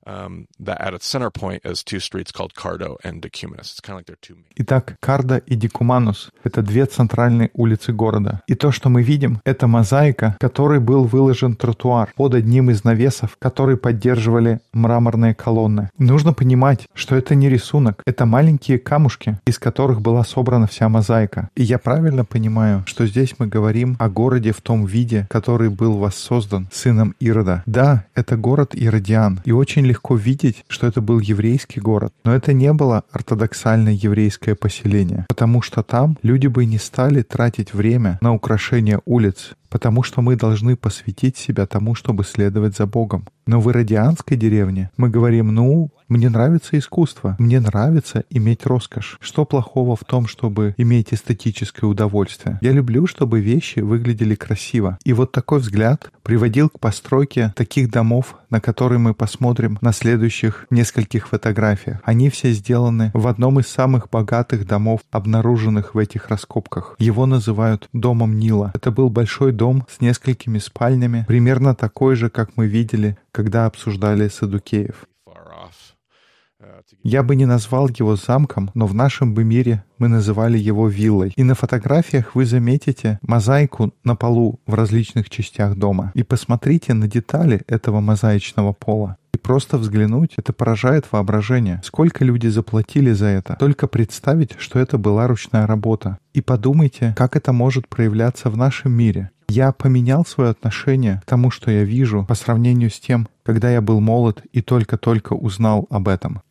Um, 0.08 0.48
that 0.60 0.80
at 0.80 0.94
its 0.94 1.06
center 1.06 1.30
point 1.30 1.66
is 1.66 1.84
two 1.84 2.00
streets 2.00 2.32
called 2.32 2.54
Cardo 2.54 2.96
and 3.04 3.22
Decumanus. 3.22 3.72
It's 3.74 3.82
kind 3.82 3.96
of 3.96 4.00
like 4.00 4.06
they're 4.06 4.16
two. 4.22 4.38
Итак, 4.56 4.96
Карда 5.02 5.38
и 5.38 5.56
Дикуманус— 5.56 6.32
это 6.46 6.62
две 6.62 6.86
центральные 6.86 7.50
улицы 7.54 7.92
города. 7.92 8.42
И 8.48 8.56
то, 8.56 8.72
что 8.72 8.88
мы 8.88 9.04
видим, 9.04 9.42
это 9.44 9.68
мозаика, 9.68 10.38
которой 10.40 10.80
был 10.80 11.04
выложен 11.04 11.56
тротуар 11.56 12.14
под 12.16 12.36
одним 12.36 12.70
из 12.70 12.86
навесов, 12.86 13.36
который 13.38 13.76
поддерживали 13.76 14.62
мраморные 14.72 15.36
колонны. 15.36 15.90
Нужно 15.98 16.32
понимать, 16.32 16.88
что 16.94 17.18
это 17.18 17.36
не 17.36 17.50
рисунок, 17.50 18.02
это 18.06 18.26
маленькие 18.26 18.80
камушки, 18.80 19.38
из 19.46 19.60
которых 19.60 20.00
была 20.00 20.24
собрана 20.24 20.68
вся 20.68 20.88
мозаика. 20.88 21.50
И 21.56 21.64
я 21.64 21.80
правильно 21.80 22.24
понимаю, 22.24 22.84
что 22.88 23.06
здесь 23.08 23.36
мы 23.40 23.48
говорим 23.48 23.98
о 24.00 24.08
городе 24.08 24.54
в 24.54 24.62
том 24.62 24.86
виде, 24.86 25.28
который 25.30 25.70
был 25.70 25.98
воссоздан 25.98 26.70
сыном 26.72 27.14
Ирода. 27.20 27.62
Да, 27.66 28.06
это 28.16 28.38
город 28.38 28.74
Иродиан, 28.74 29.42
и 29.44 29.52
очень 29.52 29.86
легко 29.86 29.97
видеть, 30.16 30.64
что 30.68 30.88
это 30.88 31.02
был 31.02 31.20
еврейский 31.20 31.80
город. 31.80 32.14
Но 32.24 32.34
это 32.34 32.54
не 32.54 32.72
было 32.74 33.04
ортодоксальное 33.12 33.94
еврейское 33.94 34.56
поселение, 34.56 35.26
потому 35.28 35.62
что 35.62 35.84
там 35.84 36.18
люди 36.24 36.48
бы 36.48 36.66
не 36.66 36.78
стали 36.78 37.22
тратить 37.22 37.74
время 37.74 38.18
на 38.22 38.34
украшение 38.34 39.02
улиц, 39.06 39.52
потому 39.70 40.04
что 40.04 40.22
мы 40.22 40.36
должны 40.36 40.76
посвятить 40.76 41.38
себя 41.38 41.66
тому, 41.66 41.96
чтобы 41.96 42.24
следовать 42.24 42.76
за 42.76 42.86
Богом. 42.86 43.26
Но 43.48 43.62
в 43.62 43.70
иродианской 43.72 44.38
деревне 44.38 44.92
мы 44.98 45.10
говорим, 45.10 45.56
ну, 45.56 45.90
мне 46.10 46.30
нравится 46.30 46.78
искусство, 46.78 47.36
мне 47.38 47.60
нравится 47.60 48.24
иметь 48.30 48.66
роскошь. 48.66 49.18
Что 49.20 49.46
плохого 49.46 49.96
в 49.96 50.06
том, 50.06 50.28
чтобы 50.28 50.74
иметь 50.78 51.14
эстетическое 51.14 51.90
удовольствие? 51.90 52.60
Я 52.62 52.72
люблю, 52.72 53.08
чтобы 53.08 53.42
вещи 53.42 53.80
выглядели 53.80 54.36
красиво. 54.36 54.98
И 55.04 55.12
вот 55.12 55.32
такой 55.34 55.60
взгляд 55.60 56.12
приводил 56.24 56.70
к 56.70 56.80
постройке 56.80 57.54
таких 57.56 57.90
домов, 57.90 58.38
на 58.50 58.62
которые 58.62 59.00
мы 59.00 59.14
посмотрим 59.14 59.78
на 59.82 59.92
следующих 59.92 60.66
нескольких 60.70 61.28
фотографиях. 61.28 62.00
Они 62.04 62.30
все 62.30 62.52
сделаны 62.52 63.12
в 63.14 63.28
одном 63.28 63.60
из 63.60 63.68
самых 63.68 64.10
богатых 64.10 64.66
домов, 64.66 65.02
обнаруженных 65.12 65.94
в 65.94 65.98
этих 65.98 66.30
раскопках. 66.30 66.96
Его 67.00 67.26
называют 67.26 67.90
домом 67.92 68.40
Нила. 68.40 68.72
Это 68.76 68.92
был 68.92 69.10
большой 69.10 69.52
дом 69.52 69.86
с 69.90 70.00
несколькими 70.00 70.60
спальнями, 70.60 71.26
примерно 71.28 71.76
такой 71.76 72.16
же, 72.16 72.30
как 72.30 72.52
мы 72.56 72.68
видели, 72.68 73.18
когда 73.38 73.68
обсуждали 73.68 74.30
Садукеев. 74.30 75.06
Uh, 75.28 76.82
Я 77.04 77.22
бы 77.22 77.36
не 77.36 77.46
назвал 77.46 77.88
его 77.88 78.16
замком, 78.16 78.72
но 78.74 78.88
в 78.88 78.96
нашем 78.96 79.36
бы 79.36 79.44
мире 79.44 79.84
мы 80.00 80.08
называли 80.08 80.58
его 80.58 80.88
виллой. 80.88 81.34
И 81.36 81.44
на 81.44 81.54
фотографиях 81.54 82.34
вы 82.34 82.46
заметите 82.46 83.20
мозаику 83.22 83.94
на 84.04 84.16
полу 84.16 84.60
в 84.66 84.74
различных 84.74 85.30
частях 85.30 85.76
дома. 85.76 86.12
И 86.16 86.24
посмотрите 86.24 86.96
на 86.96 87.08
детали 87.08 87.62
этого 87.68 88.00
мозаичного 88.00 88.74
пола. 88.74 89.18
И 89.36 89.38
просто 89.38 89.78
взглянуть, 89.78 90.34
это 90.38 90.52
поражает 90.52 91.12
воображение. 91.12 91.80
Сколько 91.84 92.26
люди 92.26 92.48
заплатили 92.48 93.12
за 93.12 93.28
это? 93.28 93.56
Только 93.60 93.88
представить, 93.88 94.56
что 94.58 94.80
это 94.80 94.98
была 94.98 95.28
ручная 95.28 95.68
работа. 95.68 96.18
И 96.34 96.42
подумайте, 96.42 97.14
как 97.16 97.36
это 97.36 97.54
может 97.54 97.88
проявляться 97.88 98.50
в 98.50 98.58
нашем 98.58 98.94
мире. 98.94 99.30
Я 99.50 99.72
поменял 99.72 100.26
свое 100.26 100.52
отношение 100.52 101.22
к 101.22 101.26
тому, 101.26 101.52
что 101.52 101.72
я 101.72 101.84
вижу, 101.84 102.26
по 102.26 102.36
сравнению 102.36 102.90
с 102.90 103.00
тем, 103.00 103.30
когда 103.44 103.72
я 103.72 103.82
был 103.82 104.02
молод 104.02 104.42
и 104.52 104.62
только-только 104.62 105.34
узнал 105.34 105.88
об 105.90 106.08
этом. 106.08 106.42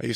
And 0.00 0.10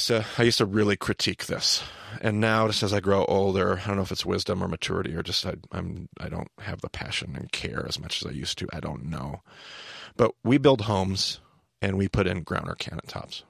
we 10.42 10.58
build 10.58 10.80
homes 10.80 11.40
and 11.82 11.98
we 11.98 12.08
put 12.08 12.26
in 12.26 12.42
ground 12.42 12.68
or 12.68 12.74
cannon 12.74 13.06
tops. 13.06 13.44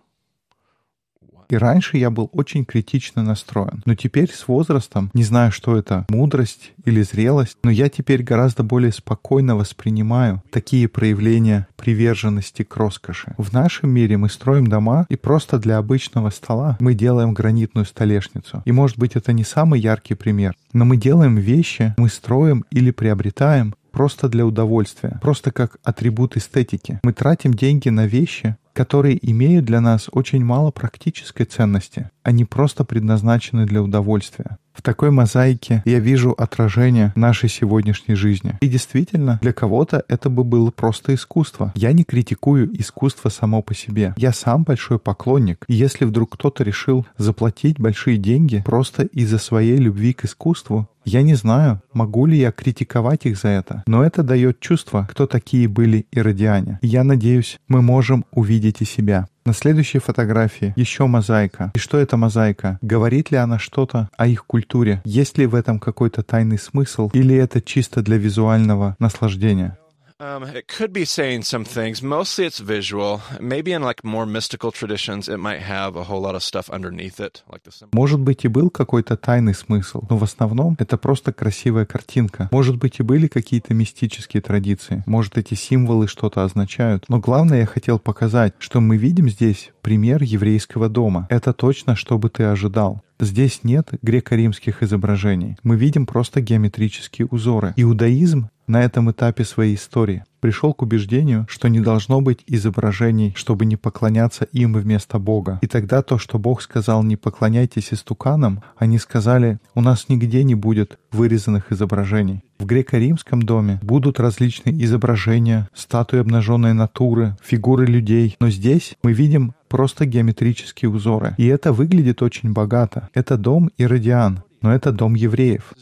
И 1.49 1.57
раньше 1.57 1.97
я 1.97 2.11
был 2.11 2.31
очень 2.33 2.65
критично 2.65 3.23
настроен. 3.23 3.83
Но 3.85 3.95
теперь 3.95 4.31
с 4.31 4.49
возрастом, 4.49 5.11
не 5.15 5.25
знаю, 5.25 5.53
что 5.53 5.76
это, 5.76 6.07
мудрость 6.09 6.73
или 6.85 7.03
зрелость, 7.03 7.57
но 7.62 7.71
я 7.71 7.88
теперь 7.88 8.23
гораздо 8.23 8.62
более 8.62 8.93
спокойно 8.93 9.57
воспринимаю 9.57 10.43
такие 10.50 10.88
проявления 10.88 11.69
приверженности 11.76 12.62
к 12.62 12.76
роскоши. 12.76 13.35
В 13.38 13.53
нашем 13.53 13.91
мире 13.91 14.17
мы 14.17 14.29
строим 14.29 14.67
дома, 14.67 15.07
и 15.09 15.17
просто 15.17 15.59
для 15.59 15.79
обычного 15.79 16.31
стола 16.31 16.76
мы 16.81 16.95
делаем 16.95 17.35
гранитную 17.35 17.87
столешницу. 17.87 18.62
И 18.65 18.73
может 18.73 18.99
быть 18.99 19.17
это 19.17 19.33
не 19.33 19.45
самый 19.45 19.81
яркий 19.81 20.15
пример, 20.15 20.55
но 20.73 20.85
мы 20.85 20.97
делаем 20.97 21.37
вещи, 21.37 21.95
мы 21.97 22.09
строим 22.09 22.65
или 22.71 22.91
приобретаем 22.91 23.75
просто 23.93 24.29
для 24.29 24.45
удовольствия, 24.45 25.19
просто 25.23 25.53
как 25.53 25.79
атрибут 25.83 26.37
эстетики. 26.37 27.00
Мы 27.03 27.15
тратим 27.15 27.55
деньги 27.55 27.88
на 27.88 28.07
вещи, 28.07 28.57
которые 28.76 29.18
имеют 29.30 29.64
для 29.64 29.80
нас 29.80 30.11
очень 30.12 30.45
мало 30.45 30.71
практической 30.71 31.45
ценности. 31.45 32.11
Они 32.23 32.45
просто 32.45 32.85
предназначены 32.85 33.64
для 33.64 33.83
удовольствия. 33.83 34.59
В 34.76 34.83
такой 34.83 35.11
мозаике 35.11 35.83
я 35.87 35.99
вижу 35.99 36.33
отражение 36.33 37.12
нашей 37.16 37.49
сегодняшней 37.49 38.14
жизни. 38.14 38.59
И 38.61 38.68
действительно, 38.68 39.38
для 39.40 39.54
кого-то 39.54 40.04
это 40.09 40.28
бы 40.28 40.45
было 40.45 40.71
просто 40.71 41.14
искусство. 41.14 41.73
Я 41.75 41.92
не 41.92 42.04
критикую 42.04 42.78
искусство 42.78 43.30
само 43.30 43.62
по 43.62 43.75
себе. 43.75 44.12
Я 44.18 44.33
сам 44.33 44.64
большой 44.64 44.99
поклонник. 44.99 45.64
И 45.66 45.73
если 45.73 46.04
вдруг 46.04 46.35
кто-то 46.35 46.62
решил 46.62 47.06
заплатить 47.16 47.80
большие 47.80 48.18
деньги 48.18 48.62
просто 48.66 49.04
из-за 49.04 49.38
своей 49.38 49.78
любви 49.78 50.12
к 50.12 50.26
искусству, 50.26 50.87
я 51.06 51.23
не 51.23 51.35
знаю, 51.35 51.80
могу 51.92 52.26
ли 52.26 52.37
я 52.37 52.50
критиковать 52.50 53.26
их 53.26 53.38
за 53.38 53.49
это, 53.49 53.85
но 53.87 54.02
это 54.02 54.25
дает 54.25 54.59
чувство, 54.59 55.06
кто 55.09 55.28
такие 55.28 55.68
были 55.68 56.04
иродиане. 56.11 56.80
Я 56.83 57.04
надеюсь, 57.04 57.61
мы 57.68 57.80
можем 57.80 58.25
увидеть 58.33 58.65
и 58.80 58.85
себя. 58.85 59.26
На 59.44 59.52
следующей 59.52 59.99
фотографии 59.99 60.73
еще 60.76 61.06
мозаика. 61.06 61.70
И 61.75 61.78
что 61.78 61.99
это 61.99 62.16
мозаика? 62.16 62.78
Говорит 62.82 63.30
ли 63.30 63.37
она 63.37 63.58
что-то 63.58 64.08
о 64.16 64.26
их 64.26 64.44
культуре? 64.44 65.00
Есть 65.04 65.38
ли 65.38 65.46
в 65.46 65.54
этом 65.54 65.78
какой-то 65.78 66.23
тайный 66.23 66.58
смысл? 66.58 67.11
Или 67.12 67.37
это 67.37 67.61
чисто 67.61 68.02
для 68.02 68.16
визуального 68.16 68.96
наслаждения? 68.99 69.78
Um, 70.18 70.44
it 70.44 70.66
could 70.66 70.94
be 70.94 71.04
saying 71.04 71.42
some 71.42 71.64
things. 71.64 72.02
Mostly 72.02 72.46
it's 72.46 72.58
visual. 72.58 73.20
Maybe 73.38 73.73
in 73.73 73.82
like 73.82 74.02
more 74.02 74.25
mystical 74.25 74.73
traditions, 74.73 75.28
it 75.28 75.37
might 75.37 75.61
have 75.61 75.94
a 75.94 76.04
whole 76.04 76.23
lot 76.23 76.35
of 76.35 76.42
stuff 76.42 76.70
underneath 76.70 77.20
it, 77.20 77.42
like 77.52 77.64
the 77.64 77.70
symbol. 77.70 77.90
Может 77.92 78.20
быть 78.20 78.44
и 78.44 78.49
был 78.49 78.70
какой-то 78.70 79.18
тайный 79.18 79.54
смысл, 79.54 80.04
но 80.08 80.16
в 80.16 80.25
основном 80.25 80.76
это 80.78 80.96
просто 80.96 81.35
красивая 81.35 81.85
картинка. 81.85 82.49
Может 82.50 82.76
быть 82.76 82.99
и 82.99 83.02
были 83.02 83.26
какие-то 83.26 83.75
мистические 83.75 84.40
традиции. 84.40 85.02
Может 85.04 85.37
эти 85.37 85.52
символы 85.52 86.08
что-то 86.08 86.44
означают. 86.44 87.04
Но 87.11 87.18
главное 87.18 87.61
я 87.61 87.66
хотел 87.66 87.99
показать, 87.99 88.54
что 88.58 88.80
мы 88.80 88.96
видим 88.96 89.28
здесь 89.28 89.70
пример 89.82 90.23
еврейского 90.23 90.88
дома. 90.88 91.26
Это 91.28 91.52
точно, 91.52 91.94
что 91.94 92.16
бы 92.16 92.30
ты 92.30 92.44
ожидал. 92.44 93.02
Здесь 93.18 93.61
нет 93.62 93.90
греко-римских 94.02 94.82
изображений. 94.82 95.56
Мы 95.62 95.76
видим 95.76 96.06
просто 96.06 96.40
геометрические 96.40 97.26
узоры. 97.26 97.73
Иудаизм 97.76 98.50
на 98.66 98.82
этом 98.82 99.11
этапе 99.11 99.44
своей 99.44 99.76
истории 99.76 100.25
пришел 100.40 100.75
к 100.75 100.82
убеждению, 100.82 101.46
что 101.49 101.68
не 101.68 101.80
должно 101.80 102.20
быть 102.20 102.44
изображений, 102.46 103.32
чтобы 103.37 103.64
не 103.64 103.76
поклоняться 103.76 104.44
им 104.52 104.75
вместо 104.75 105.18
Бога. 105.18 105.58
И 105.62 105.66
тогда 105.66 106.02
то, 106.02 106.18
что 106.18 106.38
Бог 106.38 106.62
сказал 106.62 107.02
«не 107.02 107.16
поклоняйтесь 107.16 107.92
истуканам», 107.92 108.62
они 108.76 108.99
сказали 108.99 109.58
«у 109.75 109.80
нас 109.80 110.08
нигде 110.08 110.44
не 110.44 110.54
будет 110.54 110.99
вырезанных 111.11 111.73
изображений». 111.73 112.42
В 112.58 112.64
греко-римском 112.64 113.42
доме 113.42 113.80
будут 113.82 114.18
различные 114.18 114.82
изображения, 114.85 115.68
статуи 115.75 116.20
обнаженной 116.20 116.73
натуры, 116.73 117.37
фигуры 117.42 117.87
людей, 117.87 118.37
но 118.40 118.49
здесь 118.49 118.94
мы 119.02 119.12
видим 119.12 119.52
просто 119.68 120.06
геометрические 120.06 120.90
узоры. 120.90 121.35
И 121.38 121.46
это 121.46 121.73
выглядит 121.73 122.23
очень 122.23 122.52
богато. 122.52 123.08
Это 123.14 123.37
дом 123.37 123.70
Иродиан, 123.76 124.42
но 124.62 124.75
это 124.75 124.92
дом 124.92 125.14
евреев. 125.14 125.73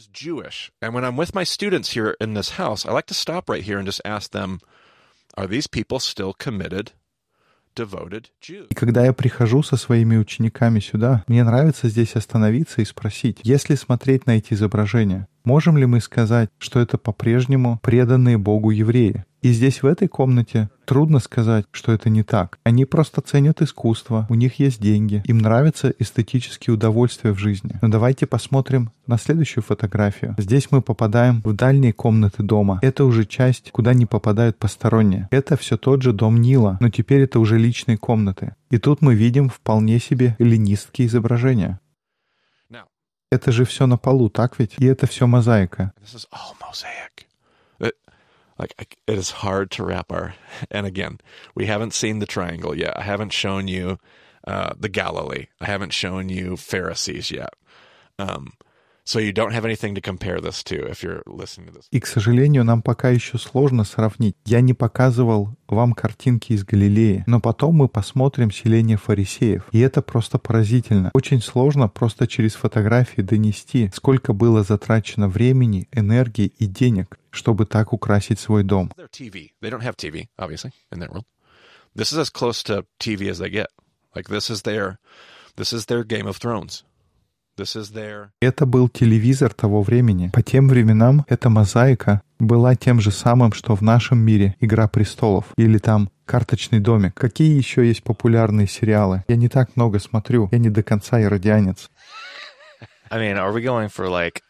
И 8.69 8.73
когда 8.73 9.05
я 9.05 9.11
прихожу 9.11 9.61
со 9.61 9.75
своими 9.75 10.15
учениками 10.15 10.79
сюда, 10.79 11.23
мне 11.27 11.43
нравится 11.43 11.89
здесь 11.89 12.15
остановиться 12.15 12.81
и 12.81 12.85
спросить, 12.85 13.39
если 13.43 13.75
смотреть 13.75 14.25
на 14.25 14.37
эти 14.37 14.53
изображения, 14.53 15.27
можем 15.43 15.77
ли 15.77 15.85
мы 15.85 15.99
сказать, 15.99 16.49
что 16.57 16.79
это 16.79 16.97
по-прежнему 16.97 17.79
преданные 17.83 18.37
Богу 18.37 18.71
евреи? 18.71 19.25
И 19.41 19.51
здесь, 19.51 19.83
в 19.83 19.85
этой 19.85 20.07
комнате, 20.07 20.69
трудно 20.85 21.19
сказать, 21.19 21.65
что 21.71 21.91
это 21.91 22.09
не 22.09 22.23
так. 22.23 22.59
Они 22.63 22.85
просто 22.85 23.21
ценят 23.21 23.61
искусство, 23.61 24.25
у 24.29 24.35
них 24.35 24.59
есть 24.59 24.81
деньги, 24.81 25.23
им 25.25 25.39
нравятся 25.39 25.93
эстетические 25.99 26.75
удовольствия 26.75 27.31
в 27.31 27.39
жизни. 27.39 27.77
Но 27.81 27.87
давайте 27.89 28.27
посмотрим 28.27 28.91
на 29.07 29.17
следующую 29.17 29.63
фотографию. 29.63 30.35
Здесь 30.37 30.71
мы 30.71 30.81
попадаем 30.81 31.41
в 31.43 31.53
дальние 31.53 31.93
комнаты 31.93 32.43
дома. 32.43 32.79
Это 32.81 33.05
уже 33.05 33.25
часть, 33.25 33.71
куда 33.71 33.93
не 33.93 34.05
попадают 34.05 34.57
посторонние. 34.57 35.27
Это 35.31 35.57
все 35.57 35.77
тот 35.77 36.01
же 36.01 36.13
дом 36.13 36.41
Нила, 36.41 36.77
но 36.79 36.89
теперь 36.89 37.21
это 37.21 37.39
уже 37.39 37.57
личные 37.57 37.97
комнаты. 37.97 38.55
И 38.69 38.77
тут 38.77 39.01
мы 39.01 39.15
видим 39.15 39.49
вполне 39.49 39.99
себе 39.99 40.35
эллинистские 40.39 41.07
изображения. 41.07 41.79
Это 43.31 43.51
же 43.51 43.65
все 43.65 43.85
на 43.85 43.97
полу, 43.97 44.29
так 44.29 44.59
ведь? 44.59 44.75
И 44.77 44.85
это 44.85 45.07
все 45.07 45.27
мозаика. 45.27 45.91
Like 48.57 48.97
it 49.07 49.17
is 49.17 49.31
hard 49.31 49.71
to 49.71 49.83
wrap 49.83 50.11
our. 50.11 50.35
And 50.71 50.85
again, 50.85 51.19
we 51.53 51.65
haven't 51.65 51.93
seen 51.93 52.19
the 52.19 52.25
triangle 52.25 52.77
yet. 52.77 52.97
I 52.97 53.03
haven't 53.03 53.33
shown 53.33 53.67
you 53.67 53.99
uh, 54.47 54.73
the 54.79 54.89
Galilee. 54.89 55.47
I 55.59 55.65
haven't 55.65 55.93
shown 55.93 56.29
you 56.29 56.55
Pharisees 56.55 57.31
yet. 57.31 57.53
Um, 58.17 58.53
so 59.05 59.19
you 59.19 59.31
don't 59.31 59.53
have 59.53 59.65
anything 59.65 59.93
to 59.95 60.01
compare 60.01 60.41
this 60.41 60.63
to 60.63 60.75
if 60.89 61.03
you're 61.03 61.21
listening 61.27 61.67
to 61.67 61.73
this. 61.73 61.87
И, 61.91 61.99
к 61.99 62.07
сожалению, 62.07 62.63
нам 62.63 62.81
пока 62.81 63.09
еще 63.09 63.37
сложно 63.37 63.83
сравнить. 63.83 64.35
Я 64.45 64.61
не 64.61 64.73
показывал 64.73 65.55
вам 65.67 65.93
картинки 65.93 66.53
из 66.53 66.63
Галилеи, 66.65 67.23
но 67.27 67.39
потом 67.39 67.75
мы 67.75 67.87
посмотрим 67.87 68.51
селение 68.51 68.97
фарисеев. 68.97 69.63
И 69.71 69.79
это 69.79 70.01
просто 70.01 70.39
поразительно. 70.39 71.11
Очень 71.13 71.41
сложно 71.41 71.87
просто 71.87 72.27
через 72.27 72.55
фотографии 72.55 73.21
донести, 73.21 73.91
сколько 73.93 74.33
было 74.33 74.63
затрачено 74.63 75.27
времени, 75.29 75.87
энергии 75.91 76.51
и 76.57 76.65
денег, 76.65 77.19
чтобы 77.29 77.65
так 77.65 77.93
украсить 77.93 78.39
свой 78.39 78.63
дом. 78.63 78.91
This 81.95 82.11
is 82.11 82.17
as 82.17 82.29
close 82.29 82.61
to 82.63 82.85
TV 82.99 83.29
as 83.29 83.39
they 83.39 83.49
get. 83.49 83.67
Like 84.13 84.27
this 84.27 84.49
is 84.49 84.63
their, 84.63 84.97
this 85.55 85.71
is 85.71 85.85
their 85.85 86.03
Game 86.03 86.27
of 86.27 86.37
Thrones. 86.37 86.83
This 87.57 87.75
is 87.77 87.93
their. 87.93 88.29
Это 88.41 88.65
был 88.65 88.89
телевизор 88.89 89.53
того 89.53 89.81
времени. 89.81 90.29
По 90.33 90.41
тем 90.41 90.67
временам 90.67 91.25
эта 91.29 91.49
мозаика 91.49 92.21
была 92.37 92.75
тем 92.75 92.99
же 92.99 93.11
самым, 93.11 93.53
что 93.53 93.75
в 93.75 93.81
нашем 93.81 94.17
мире 94.19 94.55
«Игра 94.59 94.87
престолов» 94.89 95.45
или 95.57 95.77
там 95.77 96.09
«Карточный 96.25 96.81
домик». 96.81 97.13
Какие 97.15 97.55
еще 97.55 97.87
есть 97.87 98.03
популярные 98.03 98.67
сериалы? 98.67 99.23
Я 99.29 99.37
не 99.37 99.47
так 99.47 99.75
много 99.77 99.99
смотрю, 99.99 100.49
я 100.51 100.57
не 100.57 100.69
до 100.69 100.83
конца 100.83 101.21
иродианец. 101.21 101.89
I 103.09 103.19
mean, 103.19 103.37
are 103.37 103.53
we 103.53 103.61
going 103.61 103.87
for 103.87 104.09
like, 104.09 104.41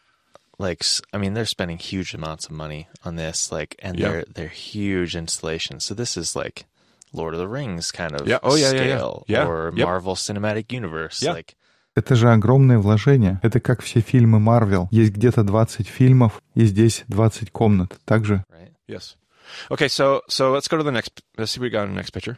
like, 0.58 0.80
I 1.12 1.18
mean, 1.18 1.34
they're 1.34 1.44
spending 1.46 1.78
huge 1.78 2.12
amounts 2.12 2.46
of 2.46 2.52
money 2.56 2.88
on 3.04 3.14
this, 3.14 3.52
like, 3.52 3.76
and 3.80 3.96
Yeah. 3.98 4.08
they're 4.10 4.24
they're 4.34 4.48
huge 4.48 5.14
installations. 5.14 5.84
So 5.84 5.94
this 5.94 6.16
is 6.16 6.34
like 6.34 6.64
Lord 7.12 7.34
of 7.34 7.38
the 7.40 7.46
Rings 7.46 7.92
kind 7.92 8.14
of 8.20 8.26
Yeah. 8.26 8.38
Oh, 8.42 8.56
yeah, 8.56 8.72
yeah, 8.72 8.82
yeah. 8.82 8.96
scale, 8.96 9.24
Yeah. 9.28 9.46
or 9.46 9.72
Yep. 9.76 9.86
Marvel 9.86 10.16
Cinematic 10.16 10.72
Universe. 10.72 11.22
Yeah. 11.22 11.34
Like, 11.34 11.54
Это 11.96 12.14
же 12.14 12.30
огромное 12.30 12.78
вложение. 12.78 13.40
Это 13.42 13.58
как 13.58 13.80
все 13.80 14.00
фильмы 14.00 14.38
Марвел. 14.38 14.86
Есть 14.90 15.12
где-то 15.12 15.42
20 15.42 15.88
фильмов, 15.88 16.42
и 16.54 16.64
здесь 16.66 17.04
20 17.08 17.50
комнат. 17.50 17.98
Также 18.04 18.44
right? 18.52 18.72
Yes. 18.86 19.16
Okay, 19.70 19.88
so 19.88 20.20
so 20.28 20.52
let's 20.52 20.68
go 20.68 20.76
to 20.76 20.84
the 20.84 20.92
next. 20.92 21.22
Let's 21.38 21.52
see 21.52 21.60
we 21.60 21.70
got 21.70 21.84
in 21.84 21.94
the 21.94 21.96
next 21.96 22.12
picture. 22.12 22.36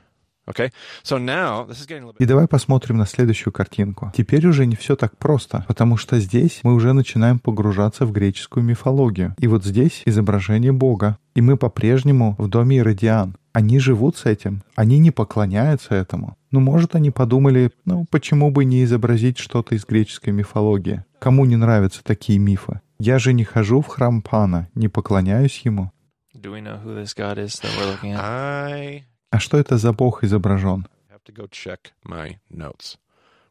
И 2.19 2.25
давай 2.25 2.49
посмотрим 2.49 2.97
на 2.97 3.07
следующую 3.07 3.53
картинку. 3.53 4.13
Теперь 4.17 4.47
уже 4.47 4.67
не 4.67 4.77
все 4.77 4.97
так 4.97 5.17
просто, 5.17 5.65
потому 5.69 5.97
что 5.97 6.19
здесь 6.19 6.61
мы 6.63 6.75
уже 6.75 6.93
начинаем 6.93 7.39
погружаться 7.39 8.07
в 8.07 8.13
греческую 8.13 8.65
мифологию. 8.65 9.35
И 9.39 9.47
вот 9.47 9.65
здесь 9.65 10.03
изображение 10.07 10.73
Бога. 10.73 11.19
И 11.35 11.41
мы 11.41 11.57
по-прежнему 11.57 12.35
в 12.39 12.49
доме 12.49 12.79
Иродиан. 12.79 13.37
Они 13.53 13.79
живут 13.79 14.17
с 14.17 14.25
этим, 14.25 14.63
они 14.77 14.99
не 14.99 15.11
поклоняются 15.11 15.95
этому. 15.95 16.37
Ну, 16.51 16.61
может, 16.61 16.95
они 16.95 17.11
подумали, 17.11 17.73
ну, 17.85 18.07
почему 18.11 18.51
бы 18.51 18.65
не 18.65 18.85
изобразить 18.85 19.39
что-то 19.39 19.75
из 19.75 19.85
греческой 19.85 20.33
мифологии? 20.33 21.05
Кому 21.19 21.45
не 21.45 21.57
нравятся 21.57 22.03
такие 22.05 22.39
мифы? 22.39 22.81
Я 23.01 23.19
же 23.19 23.33
не 23.33 23.45
хожу 23.45 23.81
в 23.81 23.87
храм 23.87 24.23
Пана, 24.23 24.69
не 24.75 24.89
поклоняюсь 24.89 25.61
ему. 25.65 25.91
Do 26.35 26.53
we 26.53 26.61
know 26.61 26.81
who 26.81 26.95
this 26.95 27.15
god 27.15 27.37
is 27.37 27.61
that 27.61 27.71
we're 27.77 27.91
looking 27.91 28.13
at? 28.13 28.21
I 28.21 29.05
А 29.31 29.39
что 29.39 29.59
это 29.59 29.77
за 29.79 29.93
бог 29.93 30.25
изображен? 30.25 30.87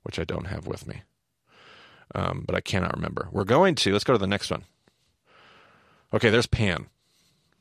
which 0.07 0.19
I 0.19 0.23
don't 0.23 0.47
have 0.47 0.65
with 0.65 0.87
me, 0.87 1.03
um, 2.15 2.45
but 2.47 2.55
I 2.55 2.61
cannot 2.61 2.95
remember. 2.95 3.27
We're 3.31 3.43
going 3.43 3.75
to. 3.75 3.91
Let's 3.91 4.05
go 4.05 4.13
to 4.13 4.19
the 4.19 4.33
next 4.35 4.49
one. 4.49 4.63
Okay, 6.13 6.29
there's 6.29 6.47
Pan. 6.47 6.87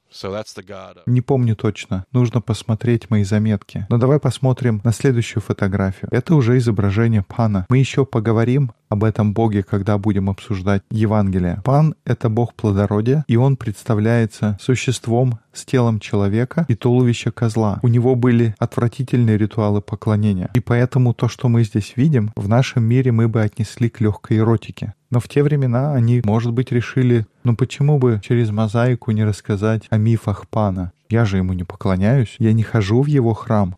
So 0.09 0.31
that's 0.31 0.55
the 0.55 0.63
god. 0.63 0.99
Of, 0.99 1.03
Не 1.07 1.21
помню 1.21 1.57
точно. 1.57 2.05
Нужно 2.13 2.41
посмотреть 2.41 3.11
мои 3.11 3.25
заметки. 3.25 3.87
Но 3.91 3.99
давай 3.99 4.21
посмотрим 4.21 4.81
на 4.85 4.93
следующую 4.93 5.43
фотографию. 5.43 6.09
Это 6.13 6.37
уже 6.37 6.57
изображение 6.59 7.23
Пана. 7.23 7.67
Мы 7.69 7.79
еще 7.79 8.07
поговорим 8.07 8.71
об 8.89 9.03
этом 9.03 9.35
боге, 9.35 9.65
когда 9.65 9.99
будем 9.99 10.31
обсуждать 10.31 10.83
Евангелие. 10.91 11.61
Пан— 11.65 11.97
это 12.05 12.29
бог 12.29 12.55
плодородия, 12.55 13.25
и 13.27 13.37
он 13.37 13.57
представляется 13.57 14.57
существом 14.61 15.41
с 15.57 15.65
телом 15.65 16.01
человека 16.01 16.67
и 16.69 16.75
туловища 16.75 17.31
козла. 17.31 17.81
У 17.83 17.89
него 17.89 18.15
были 18.15 18.55
отвратительные 18.59 19.39
ритуалы 19.39 19.81
поклонения. 19.81 20.51
И 20.55 20.61
поэтому 20.61 21.15
то, 21.15 21.29
что 21.29 21.49
мы 21.49 21.65
здесь 21.65 21.95
видим, 21.97 22.33
в 22.37 22.49
нашем 22.49 22.85
мире 22.85 23.13
мы 23.13 23.29
бы 23.29 23.43
отнесли 23.43 23.89
к 23.89 24.01
легкой 24.01 24.39
эротике. 24.39 24.95
Но 25.11 25.21
в 25.21 25.29
те 25.29 25.43
времена 25.43 25.95
они, 25.95 26.21
может 26.25 26.53
быть, 26.53 26.73
решили, 26.73 27.27
ну 27.45 27.57
почему 27.57 27.99
бы 27.99 28.21
через 28.23 28.51
мозаику 28.51 29.11
не 29.13 29.25
рассказать 29.25 29.87
о 29.91 29.97
мифах 29.97 30.49
Пана? 30.49 30.93
Я 31.09 31.25
же 31.25 31.37
ему 31.37 31.53
не 31.53 31.65
поклоняюсь, 31.65 32.37
я 32.39 32.53
не 32.53 32.63
хожу 32.63 33.03
в 33.03 33.07
его 33.07 33.35
храм. 33.35 33.77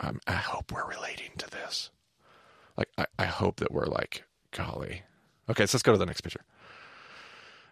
Um. 0.00 0.14
Like, 2.76 2.88
I, 2.98 3.06
I 3.18 3.26
hope 3.26 3.56
that 3.60 3.70
we're 3.70 3.86
like, 3.86 4.24
golly. 4.50 5.04
Okay, 5.46 5.66
so 5.66 5.76
let's 5.76 5.82
go 5.82 5.92
to 5.92 5.98
the 5.98 6.06
next 6.06 6.22
picture. 6.22 6.42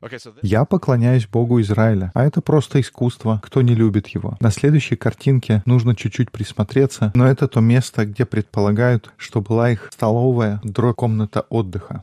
Okay, 0.03 0.19
so 0.19 0.33
this, 0.33 0.41
Я 0.43 0.65
поклоняюсь 0.65 1.29
Богу 1.29 1.61
Израиля, 1.61 2.11
а 2.15 2.25
это 2.25 2.41
просто 2.41 2.81
искусство, 2.81 3.41
кто 3.43 3.63
не 3.63 3.75
любит 3.75 4.09
его. 4.09 4.37
На 4.41 4.51
следующей 4.51 4.97
картинке 4.97 5.63
нужно 5.65 5.95
чуть-чуть 5.95 6.33
присмотреться, 6.33 7.13
но 7.15 7.27
это 7.27 7.47
то 7.47 7.61
место, 7.61 8.05
где 8.05 8.27
предполагают, 8.27 9.13
что 9.17 9.41
была 9.41 9.71
их 9.71 9.91
столовая, 9.93 10.61
дро 10.65 10.93
комната 10.93 11.43
отдыха. 11.49 12.03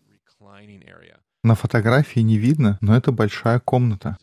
На 1.43 1.55
фотографии 1.55 2.19
не 2.19 2.37
видно, 2.37 2.77
но 2.81 2.95
это 2.95 3.11
большая 3.11 3.59
комната. 3.59 4.17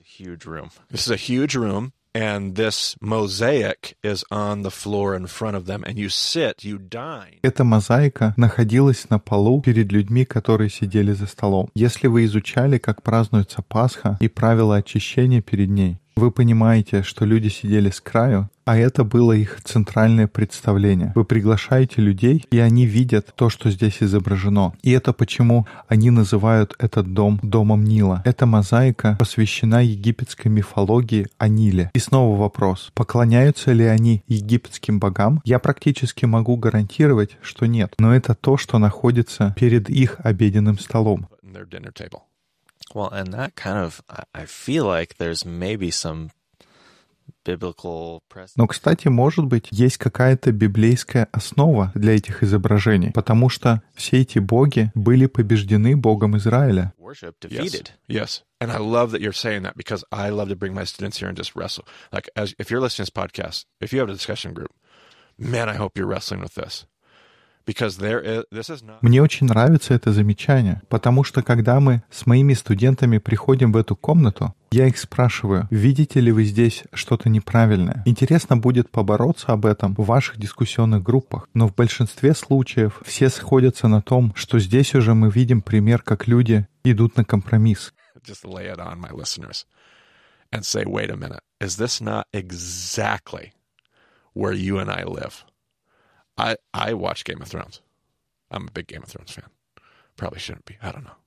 Эта 7.43 7.63
мозаика 7.63 8.33
находилась 8.37 9.11
на 9.11 9.19
полу 9.19 9.61
перед 9.61 9.93
людьми, 9.93 10.25
которые 10.25 10.71
сидели 10.71 11.13
за 11.13 11.27
столом. 11.27 11.69
Если 11.75 12.07
вы 12.07 12.25
изучали, 12.25 12.79
как 12.79 13.03
празднуется 13.03 13.63
Пасха 13.63 14.17
и 14.21 14.29
правила 14.29 14.77
очищения 14.77 15.43
перед 15.43 15.69
ней, 15.69 16.01
вы 16.17 16.31
понимаете, 16.31 17.03
что 17.03 17.25
люди 17.25 17.49
сидели 17.49 17.91
с 17.91 18.01
краю, 18.01 18.49
а 18.65 18.77
это 18.77 19.05
было 19.05 19.33
их 19.33 19.61
центральное 19.63 20.27
представление. 20.27 21.13
Вы 21.15 21.25
приглашаете 21.25 22.01
людей, 22.01 22.45
и 22.51 22.59
они 22.59 22.87
видят 22.87 23.33
то, 23.37 23.49
что 23.49 23.71
здесь 23.71 24.03
изображено. 24.03 24.73
И 24.83 24.91
это 24.91 25.13
почему 25.13 25.67
они 25.87 26.11
называют 26.11 26.75
этот 26.79 27.13
дом 27.13 27.39
домом 27.43 27.85
Нила. 27.85 28.23
Эта 28.25 28.47
мозаика 28.47 29.17
посвящена 29.21 29.85
египетской 29.85 30.49
мифологии 30.49 31.29
о 31.39 31.49
Ниле. 31.49 31.91
И 31.95 31.99
снова 31.99 32.37
вопрос, 32.37 32.91
поклоняются 32.95 33.73
ли 33.73 33.85
они 33.85 34.25
египетским 34.27 34.99
богам? 34.99 35.41
Я 35.45 35.59
практически 35.59 36.25
могу 36.25 36.57
гарантировать, 36.57 37.37
что 37.43 37.67
нет. 37.67 37.95
Но 37.99 38.15
это 38.15 38.35
то, 38.35 38.57
что 38.57 38.79
находится 38.79 39.55
перед 39.57 39.89
их 39.91 40.17
обеденным 40.25 40.79
столом. 40.79 41.29
Well, 42.95 43.11
and 43.11 43.33
that 43.33 43.55
kind 43.57 43.79
of, 43.79 44.03
I- 44.09 44.25
I 44.43 44.45
feel 44.47 44.85
like 44.87 45.17
there's 45.19 45.45
maybe 45.45 45.91
some. 45.91 46.31
Но, 48.57 48.67
кстати, 48.67 49.07
может 49.09 49.45
быть, 49.45 49.69
есть 49.71 49.99
какая-то 49.99 50.51
библейская 50.51 51.29
основа 51.31 51.93
для 51.95 52.17
этих 52.17 52.43
изображений, 52.43 53.13
потому 53.13 53.49
что 53.49 53.83
все 53.95 54.23
эти 54.23 54.41
боги 54.41 54.91
были 54.97 55.27
побеждены 55.27 55.97
Богом 55.97 56.37
Израиля. 56.37 56.93
Worship 56.99 57.35
Yes. 57.49 57.83
Yes. 58.09 58.43
And 58.61 58.73
I 58.73 58.79
love 58.79 59.13
that 59.13 59.21
you're 59.21 59.33
saying 59.33 59.63
that 59.63 59.77
because 59.77 60.03
I 60.11 60.31
love 60.31 60.49
to 60.49 60.57
bring 60.57 60.75
my 60.75 60.85
students 60.85 61.19
here 61.19 61.29
and 61.29 61.37
just 61.37 61.55
wrestle. 61.55 61.85
Like, 62.13 62.29
as 62.35 62.55
if 62.59 62.71
you're 62.71 62.81
listening 62.81 63.07
to 63.07 63.13
this 63.13 63.23
podcast, 63.23 63.65
if 63.81 63.93
you 63.93 64.01
have 64.01 64.09
a 64.09 64.13
discussion 64.13 64.53
group, 64.53 64.73
man, 65.39 65.69
I 65.69 65.75
hope 65.77 65.97
you're 65.97 66.09
wrestling 66.09 66.41
with 66.41 66.55
this. 66.55 66.85
Мне 69.01 69.23
очень 69.23 69.47
нравится 69.47 69.95
это 69.95 70.13
замечание, 70.13 70.83
потому 70.89 71.25
что 71.25 71.43
когда 71.43 71.81
мы 71.81 72.03
с 72.11 72.25
моими 72.25 72.55
студентами 72.55 73.19
приходим 73.19 73.73
в 73.73 73.77
эту 73.77 73.97
комнату, 73.97 74.55
Я 74.71 74.89
их 74.89 74.99
спрашиваю, 74.99 75.67
видите 75.71 76.21
ли 76.21 76.31
вы 76.31 76.45
здесь 76.45 76.85
что-то 76.93 77.29
неправильное? 77.29 78.03
Интересно 78.05 78.57
будет 78.57 78.91
побороться 78.91 79.49
об 79.49 79.65
этом 79.65 79.95
в 79.95 80.05
ваших 80.05 80.39
дискуссионных 80.39 81.03
группах, 81.03 81.49
но 81.55 81.67
в 81.67 81.75
большинстве 81.75 82.35
случаев 82.35 83.01
все 83.05 83.31
сходятся 83.31 83.89
на 83.89 84.03
том, 84.03 84.33
что 84.37 84.59
здесь 84.59 84.95
уже 84.95 85.15
мы 85.15 85.31
видим 85.31 85.63
пример, 85.63 86.03
как 86.03 86.29
люди 86.29 86.67
идут 86.85 87.17
на 87.17 87.25
компромисс. 87.25 87.95
Just 88.25 88.45
lay 88.45 88.67
it 88.67 88.79
on 88.79 89.01
my 89.01 89.13
listeners 89.13 89.67
and 90.53 90.65
say, 90.65 90.85
wait 90.85 91.11
a 91.11 91.17
minute, 91.17 91.41
is 91.61 91.77
this 91.79 92.01
not 92.01 92.25
exactly 92.33 93.53
where 94.35 94.53
you 94.53 94.79
and 94.79 94.91
I 94.91 95.05
live? 95.05 95.45
I, 96.39 96.57
I 96.75 96.93
watch 96.95 97.25
Game 97.25 97.41
of 97.41 97.49
Thrones. 97.49 97.81
I'm 98.51 98.69
a 98.69 98.71
big 98.71 98.87
Game 98.87 99.03
of 99.03 99.09
Thrones 99.09 99.33
fan. 99.33 99.45
Probably 100.17 100.39
shouldn't 100.39 100.67
be. 100.67 100.77
I 100.83 100.93
don't 100.93 101.05
know. 101.05 101.19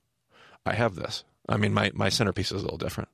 I 0.64 0.74
have 0.74 0.94
this. 0.94 1.24
I 1.48 1.56
mean, 1.56 1.72
my, 1.72 1.90
my 1.94 2.08
centerpiece 2.08 2.52
is 2.52 2.62
a 2.62 2.64
little 2.64 2.78
different. 2.78 3.08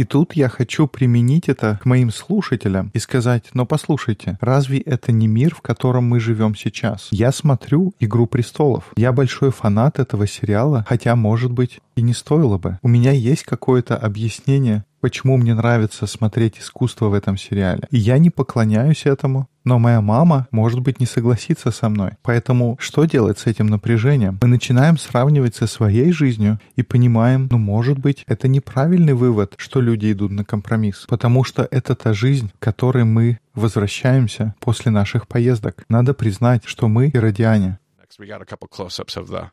И 0.00 0.04
тут 0.04 0.34
я 0.34 0.48
хочу 0.48 0.86
применить 0.86 1.48
это 1.48 1.80
к 1.82 1.84
моим 1.84 2.12
слушателям 2.12 2.92
и 2.94 3.00
сказать, 3.00 3.50
но 3.52 3.66
послушайте, 3.66 4.38
разве 4.40 4.78
это 4.78 5.10
не 5.10 5.26
мир, 5.26 5.56
в 5.56 5.60
котором 5.60 6.04
мы 6.04 6.20
живем 6.20 6.54
сейчас? 6.54 7.08
Я 7.10 7.32
смотрю 7.32 7.92
«Игру 7.98 8.28
престолов». 8.28 8.92
Я 8.96 9.10
большой 9.10 9.50
фанат 9.50 9.98
этого 9.98 10.28
сериала, 10.28 10.86
хотя, 10.88 11.16
может 11.16 11.50
быть, 11.50 11.80
и 11.96 12.02
не 12.02 12.14
стоило 12.14 12.58
бы. 12.58 12.78
У 12.82 12.86
меня 12.86 13.10
есть 13.10 13.42
какое-то 13.42 13.96
объяснение, 13.96 14.84
почему 15.00 15.36
мне 15.36 15.52
нравится 15.54 16.06
смотреть 16.06 16.60
искусство 16.60 17.08
в 17.08 17.14
этом 17.14 17.36
сериале. 17.36 17.88
И 17.90 17.98
я 17.98 18.18
не 18.18 18.30
поклоняюсь 18.30 19.04
этому, 19.04 19.48
но 19.68 19.78
моя 19.78 20.00
мама, 20.00 20.48
может 20.50 20.80
быть, 20.80 20.98
не 20.98 21.04
согласится 21.04 21.70
со 21.70 21.90
мной. 21.90 22.12
Поэтому 22.22 22.78
что 22.80 23.04
делать 23.04 23.38
с 23.38 23.46
этим 23.46 23.66
напряжением? 23.66 24.38
Мы 24.40 24.48
начинаем 24.48 24.96
сравнивать 24.96 25.54
со 25.56 25.66
своей 25.66 26.10
жизнью 26.10 26.58
и 26.74 26.82
понимаем, 26.82 27.48
ну, 27.50 27.58
может 27.58 27.98
быть, 27.98 28.24
это 28.26 28.48
неправильный 28.48 29.12
вывод, 29.12 29.52
что 29.58 29.82
люди 29.82 30.10
идут 30.10 30.30
на 30.30 30.42
компромисс. 30.42 31.04
Потому 31.06 31.44
что 31.44 31.68
это 31.70 31.94
та 31.94 32.14
жизнь, 32.14 32.50
к 32.58 32.62
которой 32.62 33.04
мы 33.04 33.40
возвращаемся 33.54 34.54
после 34.58 34.90
наших 34.90 35.28
поездок. 35.28 35.84
Надо 35.90 36.14
признать, 36.14 36.62
что 36.64 36.88
мы 36.88 37.08
иродиане. 37.08 37.78
We 38.18 38.26
got 38.26 38.40
a 38.40 38.46
couple 38.46 38.68
close-ups 38.68 39.16
of 39.16 39.28
the 39.28 39.50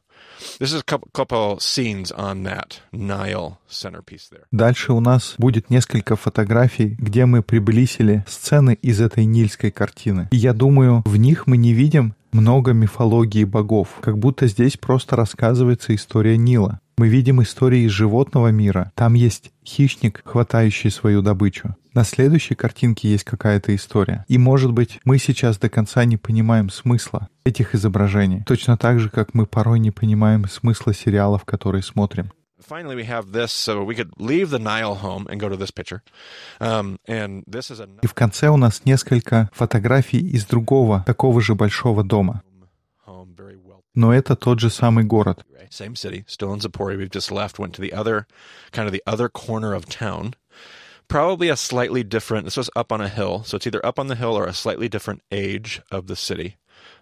This 0.59 0.71
is 0.71 0.79
a 0.79 0.83
couple, 0.83 1.09
couple 1.13 1.59
scenes 1.59 2.11
on 2.11 2.43
that 2.43 2.79
Nile 2.93 3.57
centerpiece 3.67 4.29
there. 4.31 4.45
Дальше 4.51 4.93
у 4.93 4.99
нас 4.99 5.35
будет 5.37 5.69
несколько 5.69 6.15
фотографий, 6.15 6.95
где 6.97 7.25
мы 7.25 7.43
приблизили 7.43 8.23
сцены 8.27 8.77
из 8.81 9.01
этой 9.01 9.25
нильской 9.25 9.71
картины. 9.71 10.29
И 10.31 10.37
я 10.37 10.53
думаю, 10.53 11.03
в 11.05 11.17
них 11.17 11.47
мы 11.47 11.57
не 11.57 11.73
видим 11.73 12.15
много 12.31 12.73
мифологии 12.73 13.43
богов, 13.43 13.89
как 14.01 14.17
будто 14.17 14.47
здесь 14.47 14.77
просто 14.77 15.15
рассказывается 15.15 15.93
история 15.95 16.37
Нила. 16.37 16.79
Мы 16.97 17.09
видим 17.09 17.41
истории 17.41 17.81
из 17.81 17.91
животного 17.91 18.49
мира. 18.49 18.91
Там 18.95 19.15
есть 19.15 19.51
хищник, 19.65 20.21
хватающий 20.23 20.91
свою 20.91 21.21
добычу. 21.21 21.75
На 21.95 22.03
следующей 22.03 22.55
картинке 22.55 23.09
есть 23.09 23.23
какая-то 23.23 23.73
история. 23.73 24.25
И, 24.27 24.37
может 24.37 24.73
быть, 24.73 24.99
мы 25.05 25.17
сейчас 25.17 25.57
до 25.57 25.69
конца 25.69 26.03
не 26.03 26.17
понимаем 26.17 26.69
смысла 26.69 27.29
этих 27.45 27.73
изображений. 27.73 28.43
Точно 28.45 28.75
так 28.75 28.99
же, 28.99 29.09
как 29.09 29.33
мы 29.33 29.45
порой 29.45 29.79
не 29.79 29.91
понимаем 29.91 30.45
смысла 30.49 30.93
сериалов, 30.93 31.45
которые 31.45 31.83
смотрим. 31.83 32.33
Finally, 32.69 32.97
we 32.97 33.07
have 33.07 33.31
this, 33.31 33.53
so 33.53 33.85
we 33.85 33.95
could 33.95 34.11
leave 34.17 34.49
the 34.49 34.59
Nile 34.59 34.95
home 34.95 35.25
and 35.29 35.39
go 35.39 35.47
to 35.47 35.55
this 35.55 35.71
picture. 35.71 36.01
Um, 36.59 36.97
and 37.07 37.43
this 37.47 37.71
is 37.71 37.79
a... 37.79 37.87
И 38.01 38.07
в 38.07 38.13
конце 38.13 38.49
у 38.49 38.57
нас 38.57 38.81
несколько 38.83 39.49
фотографий 39.53 40.19
из 40.19 40.45
другого, 40.45 41.01
такого 41.05 41.39
же 41.39 41.55
большого 41.55 42.03
дома. 42.03 42.41
Но 43.93 44.13
это 44.13 44.35
тот 44.35 44.59
же 44.59 44.69
самый 44.69 45.05
город. 45.05 45.45
Same 45.71 45.95
city, 45.95 46.25
still 46.27 46.53
in 46.53 46.59
Zaporia. 46.59 46.97
We've 46.97 47.09
just 47.09 47.31
left, 47.31 47.57
went 47.57 47.73
to 47.75 47.81
the 47.81 47.93
other, 47.93 48.27
kind 48.71 48.87
of 48.87 48.91
the 48.91 49.01
other 49.05 49.29
corner 49.29 49.73
of 49.73 49.85
town. 49.87 50.35
Probably 51.07 51.49
a 51.49 51.55
slightly 51.55 52.03
different, 52.03 52.45
this 52.45 52.57
was 52.57 52.69
up 52.75 52.91
on 52.91 53.01
a 53.01 53.07
hill, 53.07 53.43
so 53.45 53.57
it's 53.57 53.67
either 53.67 53.85
up 53.85 53.99
on 53.99 54.07
the 54.07 54.15
hill 54.15 54.37
or 54.37 54.45
a 54.45 54.53
slightly 54.53 54.89
different 54.89 55.21
age 55.31 55.81
of 55.91 56.07
the 56.07 56.15
city. 56.15 56.57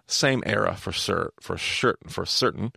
Same 0.06 0.42
era 0.44 0.76
for 0.78 0.92
sure, 0.92 1.32
for 1.40 1.56
sure, 1.56 1.96
for 2.06 2.26
certain. 2.26 2.72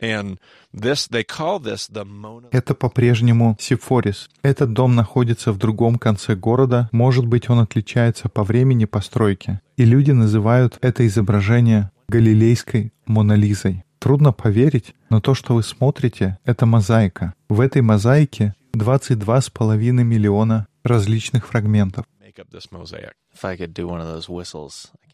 And 0.00 0.38
this, 0.72 1.06
they 1.06 1.24
call 1.24 1.58
this 1.58 1.86
the 1.88 2.04
Mona... 2.04 2.48
Это 2.52 2.74
по-прежнему 2.74 3.56
Сифорис. 3.60 4.30
Этот 4.42 4.72
дом 4.72 4.94
находится 4.94 5.52
в 5.52 5.58
другом 5.58 5.96
конце 5.96 6.34
города. 6.34 6.88
Может 6.92 7.26
быть, 7.26 7.50
он 7.50 7.60
отличается 7.60 8.30
по 8.30 8.44
времени 8.44 8.86
постройки. 8.86 9.60
И 9.76 9.84
люди 9.84 10.12
называют 10.12 10.78
это 10.80 11.06
изображение 11.06 11.90
галилейской 12.08 12.92
Монолизой. 13.04 13.84
Трудно 13.98 14.32
поверить, 14.32 14.94
но 15.10 15.20
то, 15.20 15.34
что 15.34 15.54
вы 15.54 15.62
смотрите, 15.62 16.38
это 16.46 16.64
мозаика. 16.64 17.34
В 17.50 17.60
этой 17.60 17.82
мозаике 17.82 18.54
22,5 18.72 19.76
миллиона 19.76 20.66
различных 20.82 21.46
фрагментов. 21.46 22.06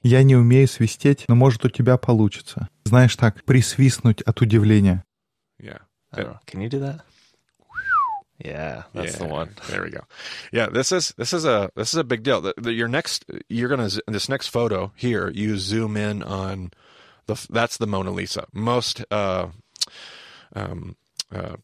Я 0.02 0.22
не 0.22 0.36
умею 0.36 0.68
свистеть, 0.68 1.24
но 1.28 1.34
может 1.34 1.64
у 1.64 1.68
тебя 1.68 1.96
получится. 1.96 2.68
Знаешь 2.84 3.16
так, 3.16 3.42
присвистнуть 3.44 4.22
от 4.22 4.40
удивления. 4.40 5.04
Yeah. 5.58 6.38
Can 6.46 6.62
you 6.62 6.68
do 6.68 6.80
that? 6.80 7.00
Yeah, 8.38 8.82
that's 8.92 9.12
yeah, 9.12 9.18
the 9.18 9.24
one. 9.26 9.54
There 9.68 9.82
we 9.82 9.90
go. 9.90 10.04
Yeah, 10.52 10.66
this 10.66 10.92
is 10.92 11.14
this 11.16 11.32
is 11.32 11.44
a 11.46 11.70
this 11.74 11.94
is 11.94 11.96
a 11.96 12.04
big 12.04 12.22
deal. 12.22 12.42
The, 12.42 12.54
the, 12.58 12.72
your 12.72 12.88
next, 12.88 13.24
you're 13.48 13.68
gonna 13.68 13.88
this 14.06 14.28
next 14.28 14.48
photo 14.48 14.92
here. 14.94 15.30
You 15.30 15.56
zoom 15.56 15.96
in 15.96 16.22
on 16.22 16.72
the 17.26 17.46
that's 17.48 17.78
the 17.78 17.86
Mona 17.86 18.10
Lisa. 18.10 18.46
Most 18.52 19.04
uh, 19.10 19.48
um, 20.54 20.96
uh, 21.34 21.56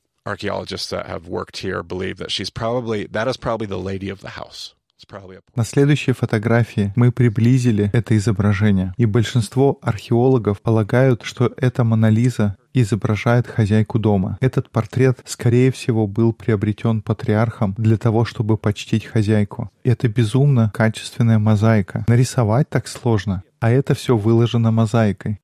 На 5.56 5.64
следующей 5.64 6.12
фотографии 6.12 6.92
мы 6.94 7.11
приблизили 7.11 7.90
это 7.92 8.16
изображение, 8.16 8.94
и 8.96 9.04
большинство 9.04 9.78
археологов 9.82 10.62
полагают, 10.62 11.22
что 11.24 11.52
эта 11.56 11.82
Монолиза 11.82 12.56
изображает 12.72 13.48
хозяйку 13.48 13.98
дома. 13.98 14.38
Этот 14.40 14.70
портрет, 14.70 15.18
скорее 15.24 15.72
всего, 15.72 16.06
был 16.06 16.32
приобретен 16.32 17.02
патриархом 17.02 17.74
для 17.76 17.96
того, 17.96 18.24
чтобы 18.24 18.56
почтить 18.56 19.04
хозяйку. 19.04 19.70
Это 19.82 20.08
безумно 20.08 20.70
качественная 20.72 21.40
мозаика. 21.40 22.04
Нарисовать 22.06 22.68
так 22.70 22.87
сложно, 22.87 23.42
а 23.61 23.70
это 23.70 23.94
все 23.94 24.16
выложено 24.16 24.70
мозаикой. 24.70 25.41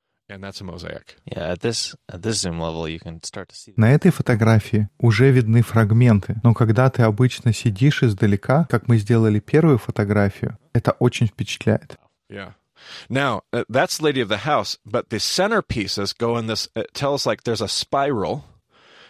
На 3.77 3.93
этой 3.93 4.11
фотографии 4.11 4.89
уже 4.99 5.31
видны 5.31 5.63
фрагменты, 5.63 6.37
но 6.43 6.53
когда 6.55 6.91
ты 6.91 7.03
обычно 7.03 7.53
сидишь 7.55 8.03
издалека, 8.03 8.67
как 8.69 8.89
мы 8.89 8.99
сделали 8.99 9.41
первую 9.41 9.79
фотографию, 9.79 10.59
это 10.75 10.93
очень 10.93 11.29
впечатляет. 11.29 11.97
Yeah. 12.31 12.53
Now, 13.09 13.43
uh, 13.53 13.65
that's 13.69 14.01
Lady 14.01 14.21
of 14.21 14.29
the 14.29 14.45
House, 14.45 14.79
but 14.85 15.09
the 15.09 15.19
centerpieces 15.19 16.13
go 16.17 16.37
in 16.37 16.47
this, 16.47 16.69
it 16.77 16.93
tells 16.95 17.27
like 17.27 17.43
there's 17.45 17.63
a 17.63 17.69
spiral 17.69 18.45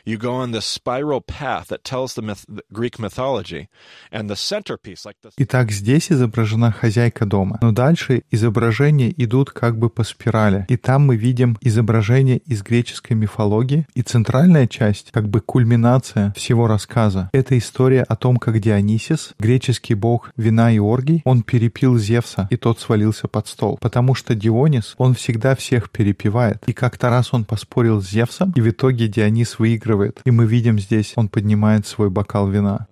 you 0.08 0.16
go 0.16 0.32
on 0.32 0.52
this 0.52 0.64
spiral 0.64 1.20
path 1.20 1.68
that 1.68 1.84
tells 1.84 2.14
the, 2.14 2.22
myth, 2.22 2.46
Greek 2.72 2.98
mythology, 2.98 3.68
and 4.10 4.30
the 4.30 4.36
centerpiece, 4.36 5.04
like 5.04 5.16
the... 5.22 5.30
Итак, 5.36 5.70
здесь 5.70 6.10
изображена 6.10 6.72
хозяйка 6.72 7.26
дома, 7.26 7.58
но 7.60 7.72
дальше 7.72 8.22
изображения 8.30 9.12
идут 9.16 9.50
как 9.50 9.78
бы 9.78 9.90
по 9.90 10.04
спирали, 10.04 10.64
и 10.68 10.76
там 10.76 11.06
мы 11.06 11.16
видим 11.16 11.58
изображение 11.60 12.38
из 12.38 12.62
греческой 12.62 13.16
мифологии, 13.16 13.86
и 13.94 14.02
центральная 14.02 14.66
часть, 14.66 15.10
как 15.12 15.28
бы 15.28 15.40
кульминация 15.40 16.32
всего 16.36 16.66
рассказа, 16.66 17.28
это 17.32 17.58
история 17.58 18.02
о 18.02 18.16
том, 18.16 18.38
как 18.38 18.58
Дионисис, 18.60 19.34
греческий 19.38 19.94
бог 19.94 20.30
вина 20.36 20.72
и 20.72 20.78
оргий, 20.78 21.20
он 21.24 21.42
перепил 21.42 21.98
Зевса, 21.98 22.48
и 22.50 22.56
тот 22.56 22.80
свалился 22.80 23.28
под 23.28 23.46
стол, 23.46 23.78
потому 23.78 24.14
что 24.14 24.34
Дионис, 24.34 24.94
он 24.96 25.14
всегда 25.14 25.54
всех 25.54 25.90
перепивает, 25.90 26.62
и 26.66 26.72
как-то 26.72 27.10
раз 27.10 27.34
он 27.34 27.44
поспорил 27.44 28.00
с 28.00 28.08
Зевсом, 28.08 28.52
и 28.56 28.60
в 28.62 28.70
итоге 28.70 29.08
Дионис 29.08 29.58
выигрывает 29.58 29.97
проигрывает. 29.98 30.20
И 30.24 30.30
мы 30.30 30.46
видим 30.46 30.78
здесь, 30.78 31.12
он 31.16 31.28
поднимает 31.28 31.86
свой 31.86 32.10
бокал 32.10 32.48
вина. 32.48 32.86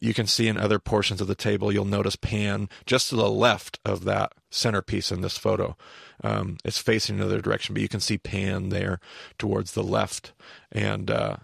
You 0.00 0.14
can 0.14 0.26
see 0.26 0.48
in 0.48 0.56
other 0.56 0.80
portions 0.80 1.20
of 1.20 1.28
the 1.28 1.36
table, 1.36 1.70
you'll 1.70 1.84
notice 1.84 2.16
Pan 2.16 2.68
just 2.86 3.10
to 3.10 3.16
the 3.16 3.30
left 3.30 3.78
of 3.84 4.02
that 4.04 4.32
centerpiece 4.50 5.12
in 5.12 5.20
this 5.20 5.38
photo. 5.38 5.76
Um, 6.24 6.56
it's 6.64 6.78
facing 6.78 7.20
another 7.20 7.40
direction, 7.40 7.72
but 7.72 7.82
you 7.82 7.88
can 7.88 8.00
see 8.00 8.18
Pan 8.18 8.70
there 8.70 8.98
towards 9.38 9.72
the 9.72 9.84
left. 9.84 10.32
And 10.72 11.08
uh, 11.08 11.36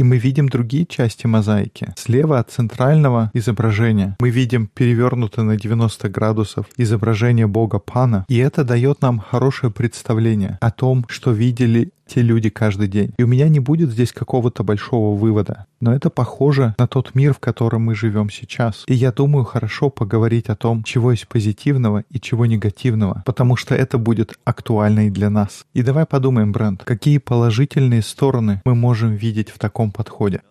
и 0.00 0.04
мы 0.04 0.18
видим 0.18 0.48
другие 0.48 0.86
части 0.86 1.26
мозаики. 1.26 1.94
Слева 1.96 2.38
от 2.38 2.50
центрального 2.50 3.30
изображения 3.34 4.16
мы 4.20 4.30
видим 4.30 4.66
перевернутое 4.66 5.44
на 5.44 5.56
90 5.56 6.08
градусов 6.08 6.66
изображение 6.76 7.46
бога 7.46 7.78
Пана, 7.78 8.24
и 8.28 8.38
это 8.38 8.64
дает 8.64 9.02
нам 9.02 9.18
хорошее 9.18 9.72
представление 9.72 10.58
о 10.60 10.70
том, 10.70 11.04
что 11.08 11.32
видели 11.32 11.92
те 12.12 12.22
люди 12.22 12.50
каждый 12.50 12.88
день. 12.88 13.14
И 13.16 13.22
у 13.22 13.26
меня 13.26 13.48
не 13.48 13.60
будет 13.60 13.90
здесь 13.90 14.12
какого-то 14.12 14.62
большого 14.64 15.16
вывода. 15.16 15.66
Но 15.80 15.94
это 15.94 16.10
похоже 16.10 16.74
на 16.78 16.86
тот 16.86 17.14
мир, 17.14 17.32
в 17.32 17.38
котором 17.38 17.82
мы 17.82 17.94
живем 17.94 18.28
сейчас. 18.30 18.84
И 18.86 18.94
я 18.94 19.12
думаю, 19.12 19.44
хорошо 19.44 19.88
поговорить 19.88 20.48
о 20.48 20.56
том, 20.56 20.82
чего 20.82 21.12
есть 21.12 21.26
позитивного 21.26 22.04
и 22.10 22.20
чего 22.20 22.46
негативного, 22.46 23.22
потому 23.24 23.56
что 23.56 23.74
это 23.74 23.96
будет 23.98 24.34
актуально 24.44 25.06
и 25.06 25.10
для 25.10 25.30
нас. 25.30 25.64
И 25.72 25.82
давай 25.82 26.04
подумаем, 26.04 26.52
Брент, 26.52 26.84
какие 26.84 27.18
положительные 27.18 28.02
стороны 28.02 28.60
мы 28.64 28.74
можем 28.74 29.14
видеть 29.14 29.48
в 29.50 29.58
таком 29.58 29.90
подходе. 29.90 30.42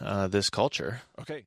Uh. 0.00 0.94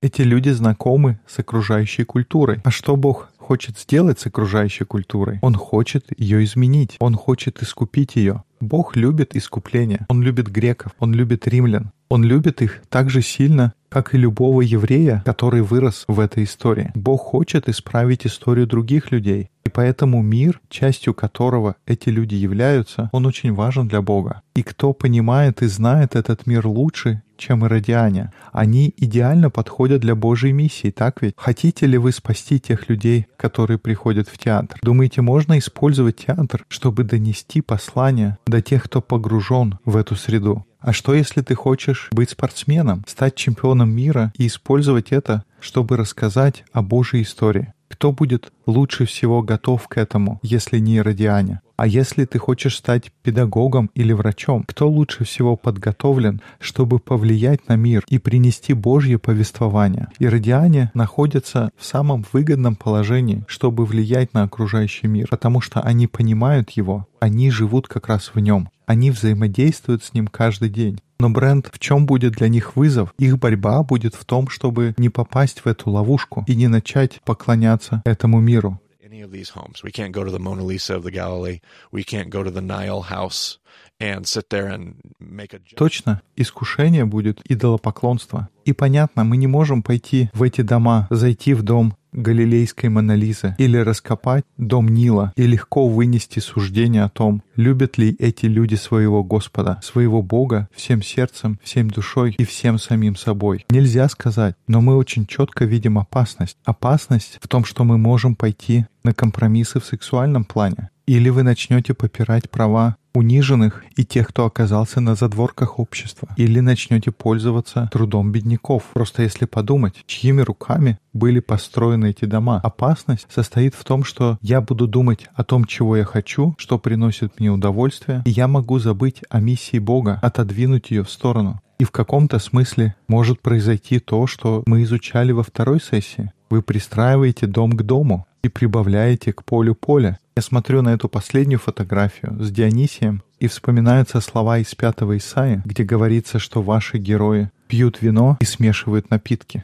Эти 0.02 0.22
люди 0.22 0.50
знакомы 0.50 1.20
с 1.28 1.40
окружающей 1.40 2.04
культурой. 2.04 2.60
А 2.64 2.72
что 2.72 2.96
Бог 2.96 3.30
хочет 3.38 3.78
сделать 3.78 4.20
с 4.20 4.26
окружающей 4.26 4.86
культурой? 4.86 5.40
Он 5.42 5.56
хочет 5.56 6.06
ее 6.18 6.44
изменить. 6.44 6.98
Он 7.00 7.16
хочет 7.16 7.62
искупить 7.62 8.16
ее. 8.16 8.44
Бог 8.60 8.96
любит 8.96 9.36
искупление. 9.36 10.06
Он 10.10 10.22
любит 10.22 10.48
греков. 10.48 10.94
Он 11.00 11.14
любит 11.14 11.48
римлян. 11.48 11.92
Он 12.10 12.24
любит 12.24 12.62
их 12.62 12.82
так 12.90 13.10
же 13.10 13.22
сильно, 13.22 13.74
как 13.88 14.14
и 14.14 14.18
любого 14.18 14.62
еврея, 14.62 15.22
который 15.26 15.62
вырос 15.62 16.04
в 16.08 16.20
этой 16.20 16.44
истории. 16.44 16.92
Бог 16.94 17.22
хочет 17.22 17.70
исправить 17.70 18.26
историю 18.26 18.68
других 18.68 19.12
людей. 19.12 19.50
Поэтому 19.74 20.22
мир, 20.22 20.62
частью 20.70 21.14
которого 21.14 21.76
эти 21.86 22.10
люди 22.10 22.36
являются, 22.36 23.10
он 23.12 23.26
очень 23.26 23.54
важен 23.54 23.88
для 23.88 24.02
Бога. 24.02 24.42
И 24.56 24.64
кто 24.64 24.94
понимает 24.94 25.62
и 25.62 25.68
знает 25.68 26.16
этот 26.16 26.46
мир 26.46 26.68
лучше, 26.68 27.22
чем 27.38 27.66
иродиане, 27.66 28.32
они 28.52 28.94
идеально 28.98 29.50
подходят 29.50 30.02
для 30.02 30.16
Божьей 30.16 30.52
миссии, 30.52 30.92
так 30.92 31.22
ведь? 31.22 31.34
Хотите 31.38 31.88
ли 31.88 31.98
вы 31.98 32.12
спасти 32.12 32.60
тех 32.60 32.88
людей, 32.88 33.26
которые 33.36 33.80
приходят 33.80 34.28
в 34.28 34.38
театр? 34.38 34.80
Думаете, 34.84 35.22
можно 35.22 35.58
использовать 35.58 36.18
театр, 36.18 36.64
чтобы 36.68 37.04
донести 37.04 37.62
послание 37.62 38.38
до 38.46 38.62
тех, 38.62 38.84
кто 38.84 39.02
погружен 39.02 39.80
в 39.86 39.98
эту 39.98 40.16
среду? 40.16 40.66
А 40.80 40.94
что, 40.94 41.14
если 41.14 41.42
ты 41.42 41.56
хочешь 41.56 42.10
быть 42.12 42.32
спортсменом, 42.32 43.04
стать 43.08 43.36
чемпионом 43.36 43.90
мира 43.90 44.32
и 44.38 44.48
использовать 44.48 45.12
это, 45.12 45.44
чтобы 45.60 45.98
рассказать 45.98 46.64
о 46.74 46.82
Божьей 46.82 47.24
истории? 47.24 47.74
Кто 47.92 48.14
будет 48.14 48.54
лучше 48.66 49.06
всего 49.06 49.44
готов 49.44 49.88
к 49.90 49.98
этому, 49.98 50.40
если 50.42 50.80
не 50.80 50.96
иродиане? 50.96 51.60
А 51.76 51.88
если 51.88 52.24
ты 52.26 52.40
хочешь 52.40 52.78
стать 52.78 53.12
педагогом 53.22 53.92
или 53.96 54.14
врачом, 54.14 54.64
кто 54.66 54.88
лучше 54.88 55.26
всего 55.26 55.58
подготовлен, 55.58 56.42
чтобы 56.60 57.00
повлиять 57.00 57.68
на 57.68 57.76
мир 57.76 58.06
и 58.08 58.18
принести 58.18 58.74
Божье 58.74 59.20
повествование? 59.20 60.08
Иродиане 60.20 60.92
находятся 60.94 61.72
в 61.78 61.86
самом 61.86 62.26
выгодном 62.32 62.76
положении, 62.76 63.44
чтобы 63.48 63.86
влиять 63.86 64.34
на 64.34 64.44
окружающий 64.44 65.08
мир, 65.08 65.28
потому 65.30 65.60
что 65.60 65.82
они 65.82 66.08
понимают 66.08 66.70
его, 66.72 67.08
они 67.20 67.52
живут 67.52 67.88
как 67.88 68.08
раз 68.08 68.32
в 68.34 68.40
нем, 68.40 68.70
они 68.92 69.10
взаимодействуют 69.10 70.04
с 70.04 70.14
ним 70.14 70.28
каждый 70.28 70.68
день. 70.68 71.00
Но 71.18 71.30
бренд, 71.30 71.70
в 71.72 71.80
чем 71.80 72.06
будет 72.06 72.34
для 72.34 72.50
них 72.50 72.76
вызов? 72.76 73.14
Их 73.18 73.40
борьба 73.40 73.84
будет 73.84 74.16
в 74.16 74.26
том, 74.26 74.50
чтобы 74.50 74.94
не 74.98 75.08
попасть 75.08 75.62
в 75.62 75.68
эту 75.68 75.90
ловушку 75.90 76.44
и 76.46 76.56
не 76.56 76.68
начать 76.68 77.22
поклоняться 77.24 78.02
этому 78.04 78.42
миру. 78.42 78.82
Any 79.02 79.22
of 79.22 79.32
these 79.32 79.52
homes. 79.56 79.82
We 79.84 79.92
can't 79.92 80.12
go 80.12 80.26
to 80.26 80.32
the 80.32 80.40
Mona 80.40 80.64
Lisa 80.64 80.98
of 80.98 81.04
the 81.04 81.12
Galilee. 81.12 81.60
We 81.92 82.04
can't 82.04 82.30
go 82.30 82.44
to 82.44 82.52
the 82.52 82.62
Nile 82.62 83.04
house 83.10 83.60
and 84.02 84.26
sit 84.26 84.50
there 84.50 84.68
and 84.68 84.96
make 85.20 85.54
a 85.54 85.60
joke. 85.60 85.78
Точно, 85.78 86.22
искушение 86.36 87.06
будет 87.06 87.40
идолопоклонство. 87.50 88.50
И 88.66 88.74
понятно, 88.74 89.24
мы 89.24 89.38
не 89.38 89.48
можем 89.48 89.84
пойти 89.84 90.30
в 90.34 90.44
эти 90.44 90.62
дома, 90.62 91.08
зайти 91.10 91.54
в 91.54 91.64
дом 91.64 91.96
Галилейской 92.14 92.90
Монолизы 92.90 93.56
или 93.58 93.78
раскопать 93.78 94.44
дом 94.58 94.88
Нила 94.88 95.34
и 95.36 95.48
легко 95.48 95.88
вынести 95.88 96.40
суждение 96.40 97.04
о 97.04 97.10
том, 97.10 97.44
любят 97.56 97.98
ли 97.98 98.16
эти 98.20 98.46
люди 98.46 98.76
своего 98.76 99.24
Господа, 99.24 99.80
своего 99.84 100.22
Бога 100.22 100.68
всем 100.76 101.02
сердцем, 101.02 101.60
всем 101.64 101.90
душой 101.90 102.36
и 102.38 102.44
всем 102.44 102.78
самим 102.78 103.16
собой. 103.16 103.66
Нельзя 103.70 104.10
сказать, 104.10 104.56
но 104.68 104.82
мы 104.82 104.96
очень 104.96 105.26
четко 105.26 105.66
видим 105.66 105.98
опасность. 105.98 106.58
Опасность 106.66 107.40
в 107.42 107.48
том, 107.48 107.66
что 107.66 107.84
мы 107.84 107.98
можем 107.98 108.36
пойти 108.36 108.86
на 109.04 109.14
компромиссы 109.14 109.80
в 109.80 109.86
сексуальном 109.86 110.46
плане. 110.46 110.90
Или 111.08 111.30
вы 111.30 111.44
начнете 111.44 111.94
попирать 111.94 112.50
права 112.50 112.96
униженных 113.14 113.84
и 113.96 114.06
тех, 114.06 114.30
кто 114.30 114.46
оказался 114.46 115.02
на 115.02 115.16
задворках 115.16 115.80
общества. 115.80 116.30
Или 116.38 116.60
начнете 116.60 117.12
пользоваться 117.12 117.90
трудом 117.92 118.32
бедняков. 118.32 118.84
Просто 118.94 119.24
если 119.24 119.46
подумать, 119.46 120.04
чьими 120.06 120.42
руками 120.42 120.98
были 121.14 121.40
построены 121.40 122.12
эти 122.12 122.26
дома. 122.26 122.62
Опасность 122.64 123.28
состоит 123.30 123.76
в 123.76 123.84
том, 123.84 124.04
что 124.04 124.38
я 124.42 124.62
буду 124.62 124.88
думать 124.88 125.28
о 125.34 125.44
том, 125.44 125.66
чего 125.66 125.98
я 125.98 126.06
хочу, 126.06 126.56
что 126.58 126.80
приносит 126.80 127.40
мне 127.40 127.52
удовольствие, 127.52 128.22
и 128.26 128.30
я 128.30 128.48
могу 128.48 128.80
забыть 128.80 129.22
о 129.30 129.40
миссии 129.42 129.80
Бога, 129.80 130.20
отодвинуть 130.22 130.92
ее 130.92 131.04
в 131.04 131.10
сторону. 131.10 131.60
И 131.80 131.84
в 131.84 131.92
каком-то 131.92 132.38
смысле 132.38 132.96
может 133.08 133.42
произойти 133.42 134.00
то, 134.00 134.28
что 134.28 134.64
мы 134.68 134.84
изучали 134.84 135.32
во 135.32 135.44
второй 135.44 135.82
сессии. 135.82 136.32
Вы 136.52 136.62
пристраиваете 136.62 137.48
дом 137.48 137.72
к 137.72 137.82
дому 137.82 138.28
и 138.44 138.50
прибавляете 138.50 139.32
к 139.32 139.46
полю 139.46 139.74
поле. 139.74 140.20
Я 140.36 140.42
смотрю 140.42 140.82
на 140.82 140.94
эту 140.94 141.08
последнюю 141.08 141.60
фотографию 141.60 142.44
с 142.44 142.52
Дионисием, 142.52 143.24
и 143.40 143.48
вспоминаются 143.48 144.20
слова 144.20 144.58
из 144.58 144.76
пятого 144.76 145.18
Исаия, 145.18 145.62
где 145.64 145.86
говорится, 145.86 146.40
что 146.40 146.62
ваши 146.62 146.98
герои 146.98 147.50
пьют 147.68 148.02
вино 148.02 148.38
и 148.42 148.46
смешивают 148.46 149.10
напитки. 149.10 149.64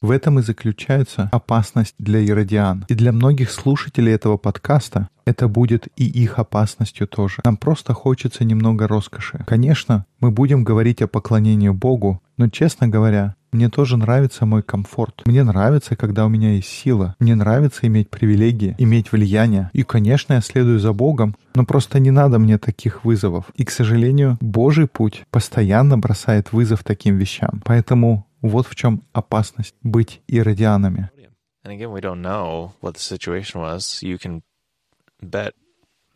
В 0.00 0.10
этом 0.10 0.38
и 0.38 0.42
заключается 0.42 1.28
опасность 1.32 1.94
для 1.98 2.20
иродиан. 2.20 2.84
И 2.88 2.94
для 2.94 3.12
многих 3.12 3.50
слушателей 3.50 4.12
этого 4.12 4.36
подкаста 4.36 5.08
это 5.24 5.48
будет 5.48 5.88
и 5.96 6.04
их 6.04 6.38
опасностью 6.38 7.06
тоже. 7.06 7.40
Нам 7.44 7.56
просто 7.56 7.94
хочется 7.94 8.44
немного 8.44 8.86
роскоши. 8.88 9.42
Конечно, 9.46 10.06
мы 10.20 10.30
будем 10.30 10.64
говорить 10.64 11.02
о 11.02 11.08
поклонении 11.08 11.70
Богу, 11.70 12.20
но, 12.36 12.48
честно 12.48 12.88
говоря, 12.88 13.36
мне 13.52 13.68
тоже 13.68 13.96
нравится 13.96 14.46
мой 14.46 14.64
комфорт. 14.64 15.22
Мне 15.26 15.44
нравится, 15.44 15.94
когда 15.94 16.26
у 16.26 16.28
меня 16.28 16.54
есть 16.54 16.68
сила. 16.68 17.14
Мне 17.20 17.36
нравится 17.36 17.86
иметь 17.86 18.10
привилегии, 18.10 18.74
иметь 18.78 19.12
влияние. 19.12 19.70
И, 19.72 19.84
конечно, 19.84 20.32
я 20.32 20.40
следую 20.40 20.80
за 20.80 20.92
Богом, 20.92 21.36
но 21.54 21.64
просто 21.64 22.00
не 22.00 22.10
надо 22.10 22.40
мне 22.40 22.58
таких 22.58 23.04
вызовов. 23.04 23.44
И, 23.54 23.64
к 23.64 23.70
сожалению, 23.70 24.38
Божий 24.40 24.88
путь 24.88 25.22
постоянно 25.30 25.96
бросает 25.96 26.52
вызов 26.52 26.82
таким 26.82 27.16
вещам. 27.16 27.62
Поэтому 27.64 28.26
вот 28.42 28.66
в 28.66 28.74
чем 28.74 29.02
опасность 29.12 29.76
быть 29.82 30.20
иродианами. 30.26 31.10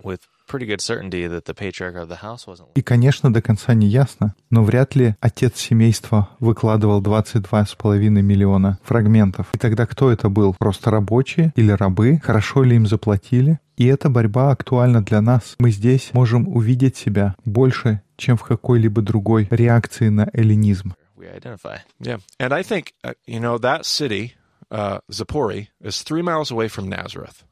With 0.05 0.21
pretty 0.49 0.67
good 0.67 0.81
certainty 0.81 1.29
that 1.29 1.45
the 1.45 1.55
patriarch 1.55 1.97
of 1.97 2.09
the 2.09 2.21
house 2.23 2.47
wasn't. 2.47 2.69
И, 2.75 2.83
конечно, 2.83 3.33
до 3.33 3.43
конца 3.43 3.75
не 3.75 3.87
ясно, 3.87 4.35
но 4.51 4.65
вряд 4.65 4.97
ли 4.97 5.15
отец 5.21 5.57
семейства 5.57 6.31
выкладывал 6.41 7.03
22,5 7.03 7.99
миллиона 7.99 8.79
фрагментов. 8.83 9.49
И 9.55 9.59
тогда 9.59 9.87
кто 9.87 10.11
это 10.11 10.29
был? 10.29 10.55
Просто 10.59 10.91
рабочие 10.91 11.53
или 11.57 11.71
рабы? 11.71 12.21
Хорошо 12.23 12.63
ли 12.63 12.77
им 12.77 12.87
заплатили? 12.87 13.61
И 13.77 13.87
эта 13.87 14.09
борьба 14.09 14.51
актуальна 14.51 15.05
для 15.05 15.21
нас. 15.21 15.55
Мы 15.61 15.71
здесь 15.71 16.11
можем 16.13 16.49
увидеть 16.49 16.97
себя 16.97 17.37
больше, 17.45 18.03
чем 18.17 18.37
в 18.37 18.43
какой-либо 18.43 19.03
другой 19.03 19.47
реакции 19.51 20.09
на 20.09 20.29
эллинизм. 20.33 20.95
We 21.17 21.29
identify. 21.29 21.79
Yeah, 22.01 22.21
and 22.39 22.53
I 22.53 22.63
think 22.63 22.95
uh, 23.03 23.15
you 23.27 23.41
know 23.41 23.59
that 23.59 23.85
city, 23.85 24.35
uh, 24.71 25.01
is 25.09 26.03
three 26.03 26.23
miles 26.23 26.51
away 26.51 26.69
from 26.69 26.89
Nazareth, 26.89 27.45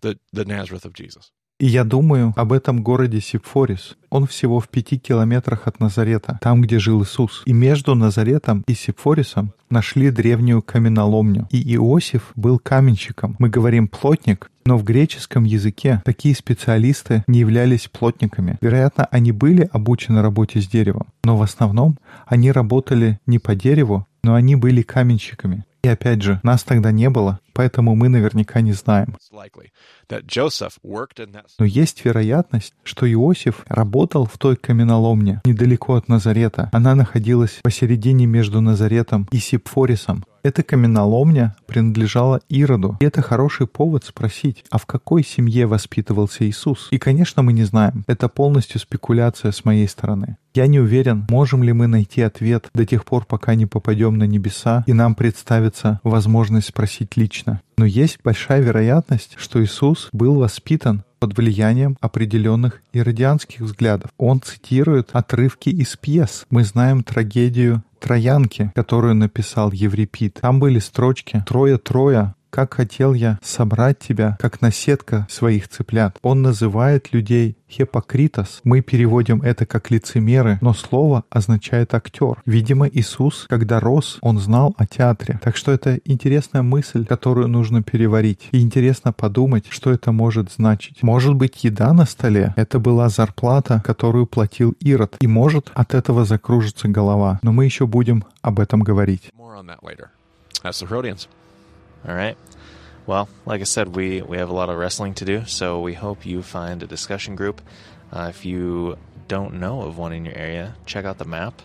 the 0.00 0.18
the 0.32 0.44
Nazareth 0.44 0.84
of 0.84 0.92
Jesus. 0.94 1.30
И 1.60 1.66
я 1.66 1.84
думаю 1.84 2.32
об 2.36 2.54
этом 2.54 2.82
городе 2.82 3.20
Сипфорис. 3.20 3.98
Он 4.08 4.26
всего 4.26 4.60
в 4.60 4.68
пяти 4.70 4.98
километрах 4.98 5.68
от 5.68 5.78
Назарета, 5.78 6.38
там, 6.40 6.62
где 6.62 6.78
жил 6.78 7.02
Иисус. 7.02 7.42
И 7.44 7.52
между 7.52 7.94
Назаретом 7.94 8.64
и 8.66 8.72
Сипфорисом 8.72 9.52
нашли 9.68 10.10
древнюю 10.10 10.62
каменоломню. 10.62 11.46
И 11.50 11.74
Иосиф 11.74 12.32
был 12.34 12.58
каменщиком. 12.58 13.36
Мы 13.38 13.50
говорим 13.50 13.88
«плотник», 13.88 14.50
но 14.64 14.78
в 14.78 14.84
греческом 14.84 15.44
языке 15.44 16.00
такие 16.06 16.34
специалисты 16.34 17.24
не 17.26 17.40
являлись 17.40 17.88
плотниками. 17.92 18.56
Вероятно, 18.62 19.06
они 19.10 19.30
были 19.30 19.68
обучены 19.70 20.22
работе 20.22 20.62
с 20.62 20.66
деревом, 20.66 21.08
но 21.24 21.36
в 21.36 21.42
основном 21.42 21.98
они 22.26 22.52
работали 22.52 23.20
не 23.26 23.38
по 23.38 23.54
дереву, 23.54 24.06
но 24.22 24.34
они 24.34 24.56
были 24.56 24.80
каменщиками. 24.80 25.64
И 25.82 25.88
опять 25.88 26.22
же, 26.22 26.40
нас 26.42 26.62
тогда 26.62 26.90
не 26.92 27.08
было, 27.08 27.40
поэтому 27.52 27.94
мы 27.94 28.08
наверняка 28.08 28.60
не 28.60 28.72
знаем. 28.72 29.16
Но 31.58 31.64
есть 31.64 32.04
вероятность, 32.04 32.74
что 32.82 33.10
Иосиф 33.10 33.64
работал 33.68 34.26
в 34.26 34.38
той 34.38 34.56
каменоломне 34.56 35.40
недалеко 35.44 35.94
от 35.94 36.08
Назарета. 36.08 36.68
Она 36.72 36.94
находилась 36.94 37.60
посередине 37.62 38.26
между 38.26 38.60
Назаретом 38.60 39.28
и 39.30 39.38
Сипфорисом. 39.38 40.24
Эта 40.42 40.62
каменоломня 40.62 41.54
принадлежала 41.66 42.40
Ироду. 42.48 42.96
И 43.00 43.04
это 43.04 43.20
хороший 43.20 43.66
повод 43.66 44.04
спросить, 44.04 44.64
а 44.70 44.78
в 44.78 44.86
какой 44.86 45.22
семье 45.22 45.66
воспитывался 45.66 46.48
Иисус? 46.48 46.88
И, 46.90 46.98
конечно, 46.98 47.42
мы 47.42 47.52
не 47.52 47.64
знаем. 47.64 48.04
Это 48.06 48.28
полностью 48.28 48.80
спекуляция 48.80 49.52
с 49.52 49.66
моей 49.66 49.86
стороны. 49.86 50.38
Я 50.54 50.66
не 50.66 50.80
уверен, 50.80 51.26
можем 51.30 51.62
ли 51.62 51.72
мы 51.72 51.86
найти 51.86 52.22
ответ 52.22 52.70
до 52.74 52.84
тех 52.84 53.04
пор, 53.04 53.24
пока 53.24 53.54
не 53.54 53.66
попадем 53.66 54.18
на 54.18 54.24
небеса, 54.24 54.82
и 54.86 54.92
нам 54.92 55.14
представится 55.14 56.00
возможность 56.02 56.68
спросить 56.68 57.16
лично. 57.16 57.39
Но 57.76 57.84
есть 57.84 58.18
большая 58.22 58.60
вероятность, 58.60 59.34
что 59.36 59.62
Иисус 59.62 60.08
был 60.12 60.36
воспитан 60.36 61.04
под 61.18 61.36
влиянием 61.36 61.96
определенных 62.00 62.82
иродианских 62.92 63.60
взглядов. 63.60 64.10
Он 64.16 64.40
цитирует 64.40 65.10
отрывки 65.12 65.68
из 65.68 65.96
пьес. 65.96 66.46
Мы 66.50 66.64
знаем 66.64 67.02
трагедию 67.02 67.82
Троянки, 68.00 68.72
которую 68.74 69.14
написал 69.14 69.72
Еврипид. 69.72 70.38
Там 70.40 70.58
были 70.58 70.78
строчки 70.78 71.44
«Трое-трое 71.46 72.34
как 72.50 72.74
хотел 72.74 73.14
я 73.14 73.38
собрать 73.42 73.98
тебя, 73.98 74.36
как 74.40 74.60
наседка 74.60 75.26
своих 75.30 75.68
цыплят. 75.68 76.18
Он 76.22 76.42
называет 76.42 77.12
людей 77.12 77.56
хипокритос. 77.70 78.60
Мы 78.64 78.80
переводим 78.80 79.42
это 79.42 79.64
как 79.64 79.90
лицемеры, 79.90 80.58
но 80.60 80.74
слово 80.74 81.24
означает 81.30 81.94
актер. 81.94 82.42
Видимо, 82.44 82.88
Иисус, 82.88 83.46
когда 83.48 83.80
рос, 83.80 84.18
он 84.20 84.38
знал 84.38 84.74
о 84.76 84.86
театре. 84.86 85.38
Так 85.42 85.56
что 85.56 85.72
это 85.72 86.00
интересная 86.04 86.62
мысль, 86.62 87.06
которую 87.06 87.48
нужно 87.48 87.82
переварить. 87.82 88.48
И 88.50 88.60
интересно 88.60 89.12
подумать, 89.12 89.66
что 89.68 89.90
это 89.90 90.12
может 90.12 90.50
значить. 90.50 91.02
Может 91.02 91.34
быть, 91.34 91.62
еда 91.64 91.92
на 91.92 92.06
столе— 92.06 92.52
это 92.56 92.78
была 92.78 93.08
зарплата, 93.08 93.82
которую 93.84 94.26
платил 94.26 94.74
Ирод. 94.80 95.16
И 95.20 95.26
может 95.26 95.70
от 95.74 95.94
этого 95.94 96.24
закружится 96.24 96.88
голова. 96.88 97.38
Но 97.42 97.52
мы 97.52 97.64
еще 97.64 97.86
будем 97.86 98.24
об 98.42 98.58
этом 98.58 98.80
говорить. 98.82 99.30
More 99.38 99.58
on 99.58 99.66
that 99.66 99.82
later. 99.82 100.08
That's 100.62 100.80
the. 100.80 101.39
All 102.06 102.14
right. 102.14 102.36
Well, 103.06 103.28
like 103.44 103.60
I 103.60 103.64
said, 103.64 103.96
we, 103.96 104.22
we 104.22 104.38
have 104.38 104.50
a 104.50 104.54
lot 104.54 104.68
of 104.68 104.78
wrestling 104.78 105.14
to 105.14 105.24
do, 105.24 105.44
so 105.46 105.80
we 105.80 105.94
hope 105.94 106.24
you 106.24 106.42
find 106.42 106.82
a 106.82 106.86
discussion 106.86 107.34
group. 107.34 107.60
Uh, 108.12 108.26
if 108.28 108.44
you 108.44 108.98
don't 109.28 109.54
know 109.54 109.82
of 109.82 109.98
one 109.98 110.12
in 110.12 110.24
your 110.24 110.34
area, 110.34 110.76
check 110.86 111.04
out 111.04 111.18
the 111.18 111.24
map. 111.24 111.60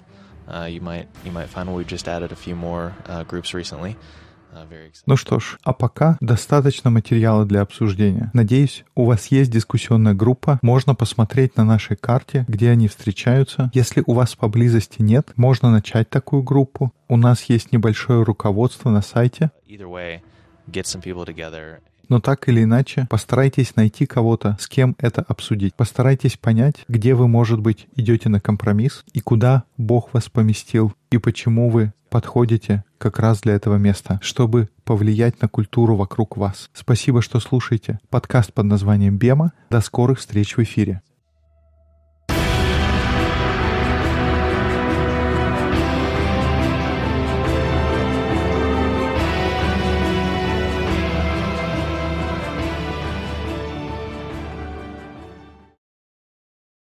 Uh, 0.48 0.66
you 0.66 0.80
might 0.80 1.08
you 1.24 1.32
might 1.32 1.50
find 1.50 1.74
we've 1.74 1.88
just 1.88 2.08
added 2.08 2.32
a 2.32 2.36
few 2.36 2.56
more 2.56 2.96
uh, 3.08 3.24
groups 3.24 3.54
recently. 3.54 3.96
Ну 5.06 5.18
что 5.18 5.40
ж, 5.40 5.58
а 5.64 5.74
пока 5.74 6.18
достаточно 6.22 6.90
материала 6.90 7.46
для 7.46 7.62
обсуждения. 7.62 8.32
Надеюсь, 8.34 8.86
у 8.96 9.06
вас 9.06 9.28
есть 9.28 9.52
дискуссионная 9.52 10.14
группа, 10.14 10.60
можно 10.62 10.96
посмотреть 10.96 11.58
на 11.58 11.64
нашей 11.64 11.98
карте, 11.98 12.46
где 12.48 12.70
они 12.70 12.88
встречаются. 12.88 13.70
Если 13.74 14.04
у 14.06 14.14
вас 14.14 14.36
поблизости 14.36 15.02
нет, 15.02 15.34
можно 15.36 15.72
начать 15.72 16.10
такую 16.10 16.44
группу. 16.44 16.94
У 17.08 17.18
нас 17.18 17.44
есть 17.44 17.72
небольшое 17.72 18.24
руководство 18.24 18.90
на 18.90 19.02
сайте, 19.02 19.52
но 22.10 22.20
так 22.20 22.48
или 22.50 22.64
иначе 22.64 23.08
постарайтесь 23.10 23.76
найти 23.76 24.06
кого-то, 24.06 24.58
с 24.60 24.68
кем 24.68 24.96
это 25.00 25.24
обсудить. 25.28 25.76
Постарайтесь 25.76 26.38
понять, 26.38 26.86
где 26.88 27.16
вы, 27.16 27.28
может 27.28 27.60
быть, 27.60 27.88
идете 27.96 28.30
на 28.30 28.40
компромисс 28.40 29.04
и 29.14 29.20
куда 29.20 29.64
Бог 29.78 30.14
вас 30.14 30.30
поместил, 30.30 30.94
и 31.12 31.18
почему 31.18 31.70
вы 31.70 31.94
подходите 32.16 32.86
как 32.98 33.20
раз 33.20 33.42
для 33.42 33.56
этого 33.56 33.76
места, 33.76 34.20
чтобы 34.22 34.70
повлиять 34.86 35.42
на 35.42 35.50
культуру 35.50 35.98
вокруг 35.98 36.38
вас. 36.38 36.70
Спасибо, 36.74 37.22
что 37.22 37.42
слушаете 37.42 38.00
подкаст 38.10 38.54
под 38.54 38.68
названием 38.68 39.18
«Бема». 39.18 39.52
До 39.70 39.82
скорых 39.82 40.20
встреч 40.20 40.56
в 40.56 40.64
эфире. 40.64 41.02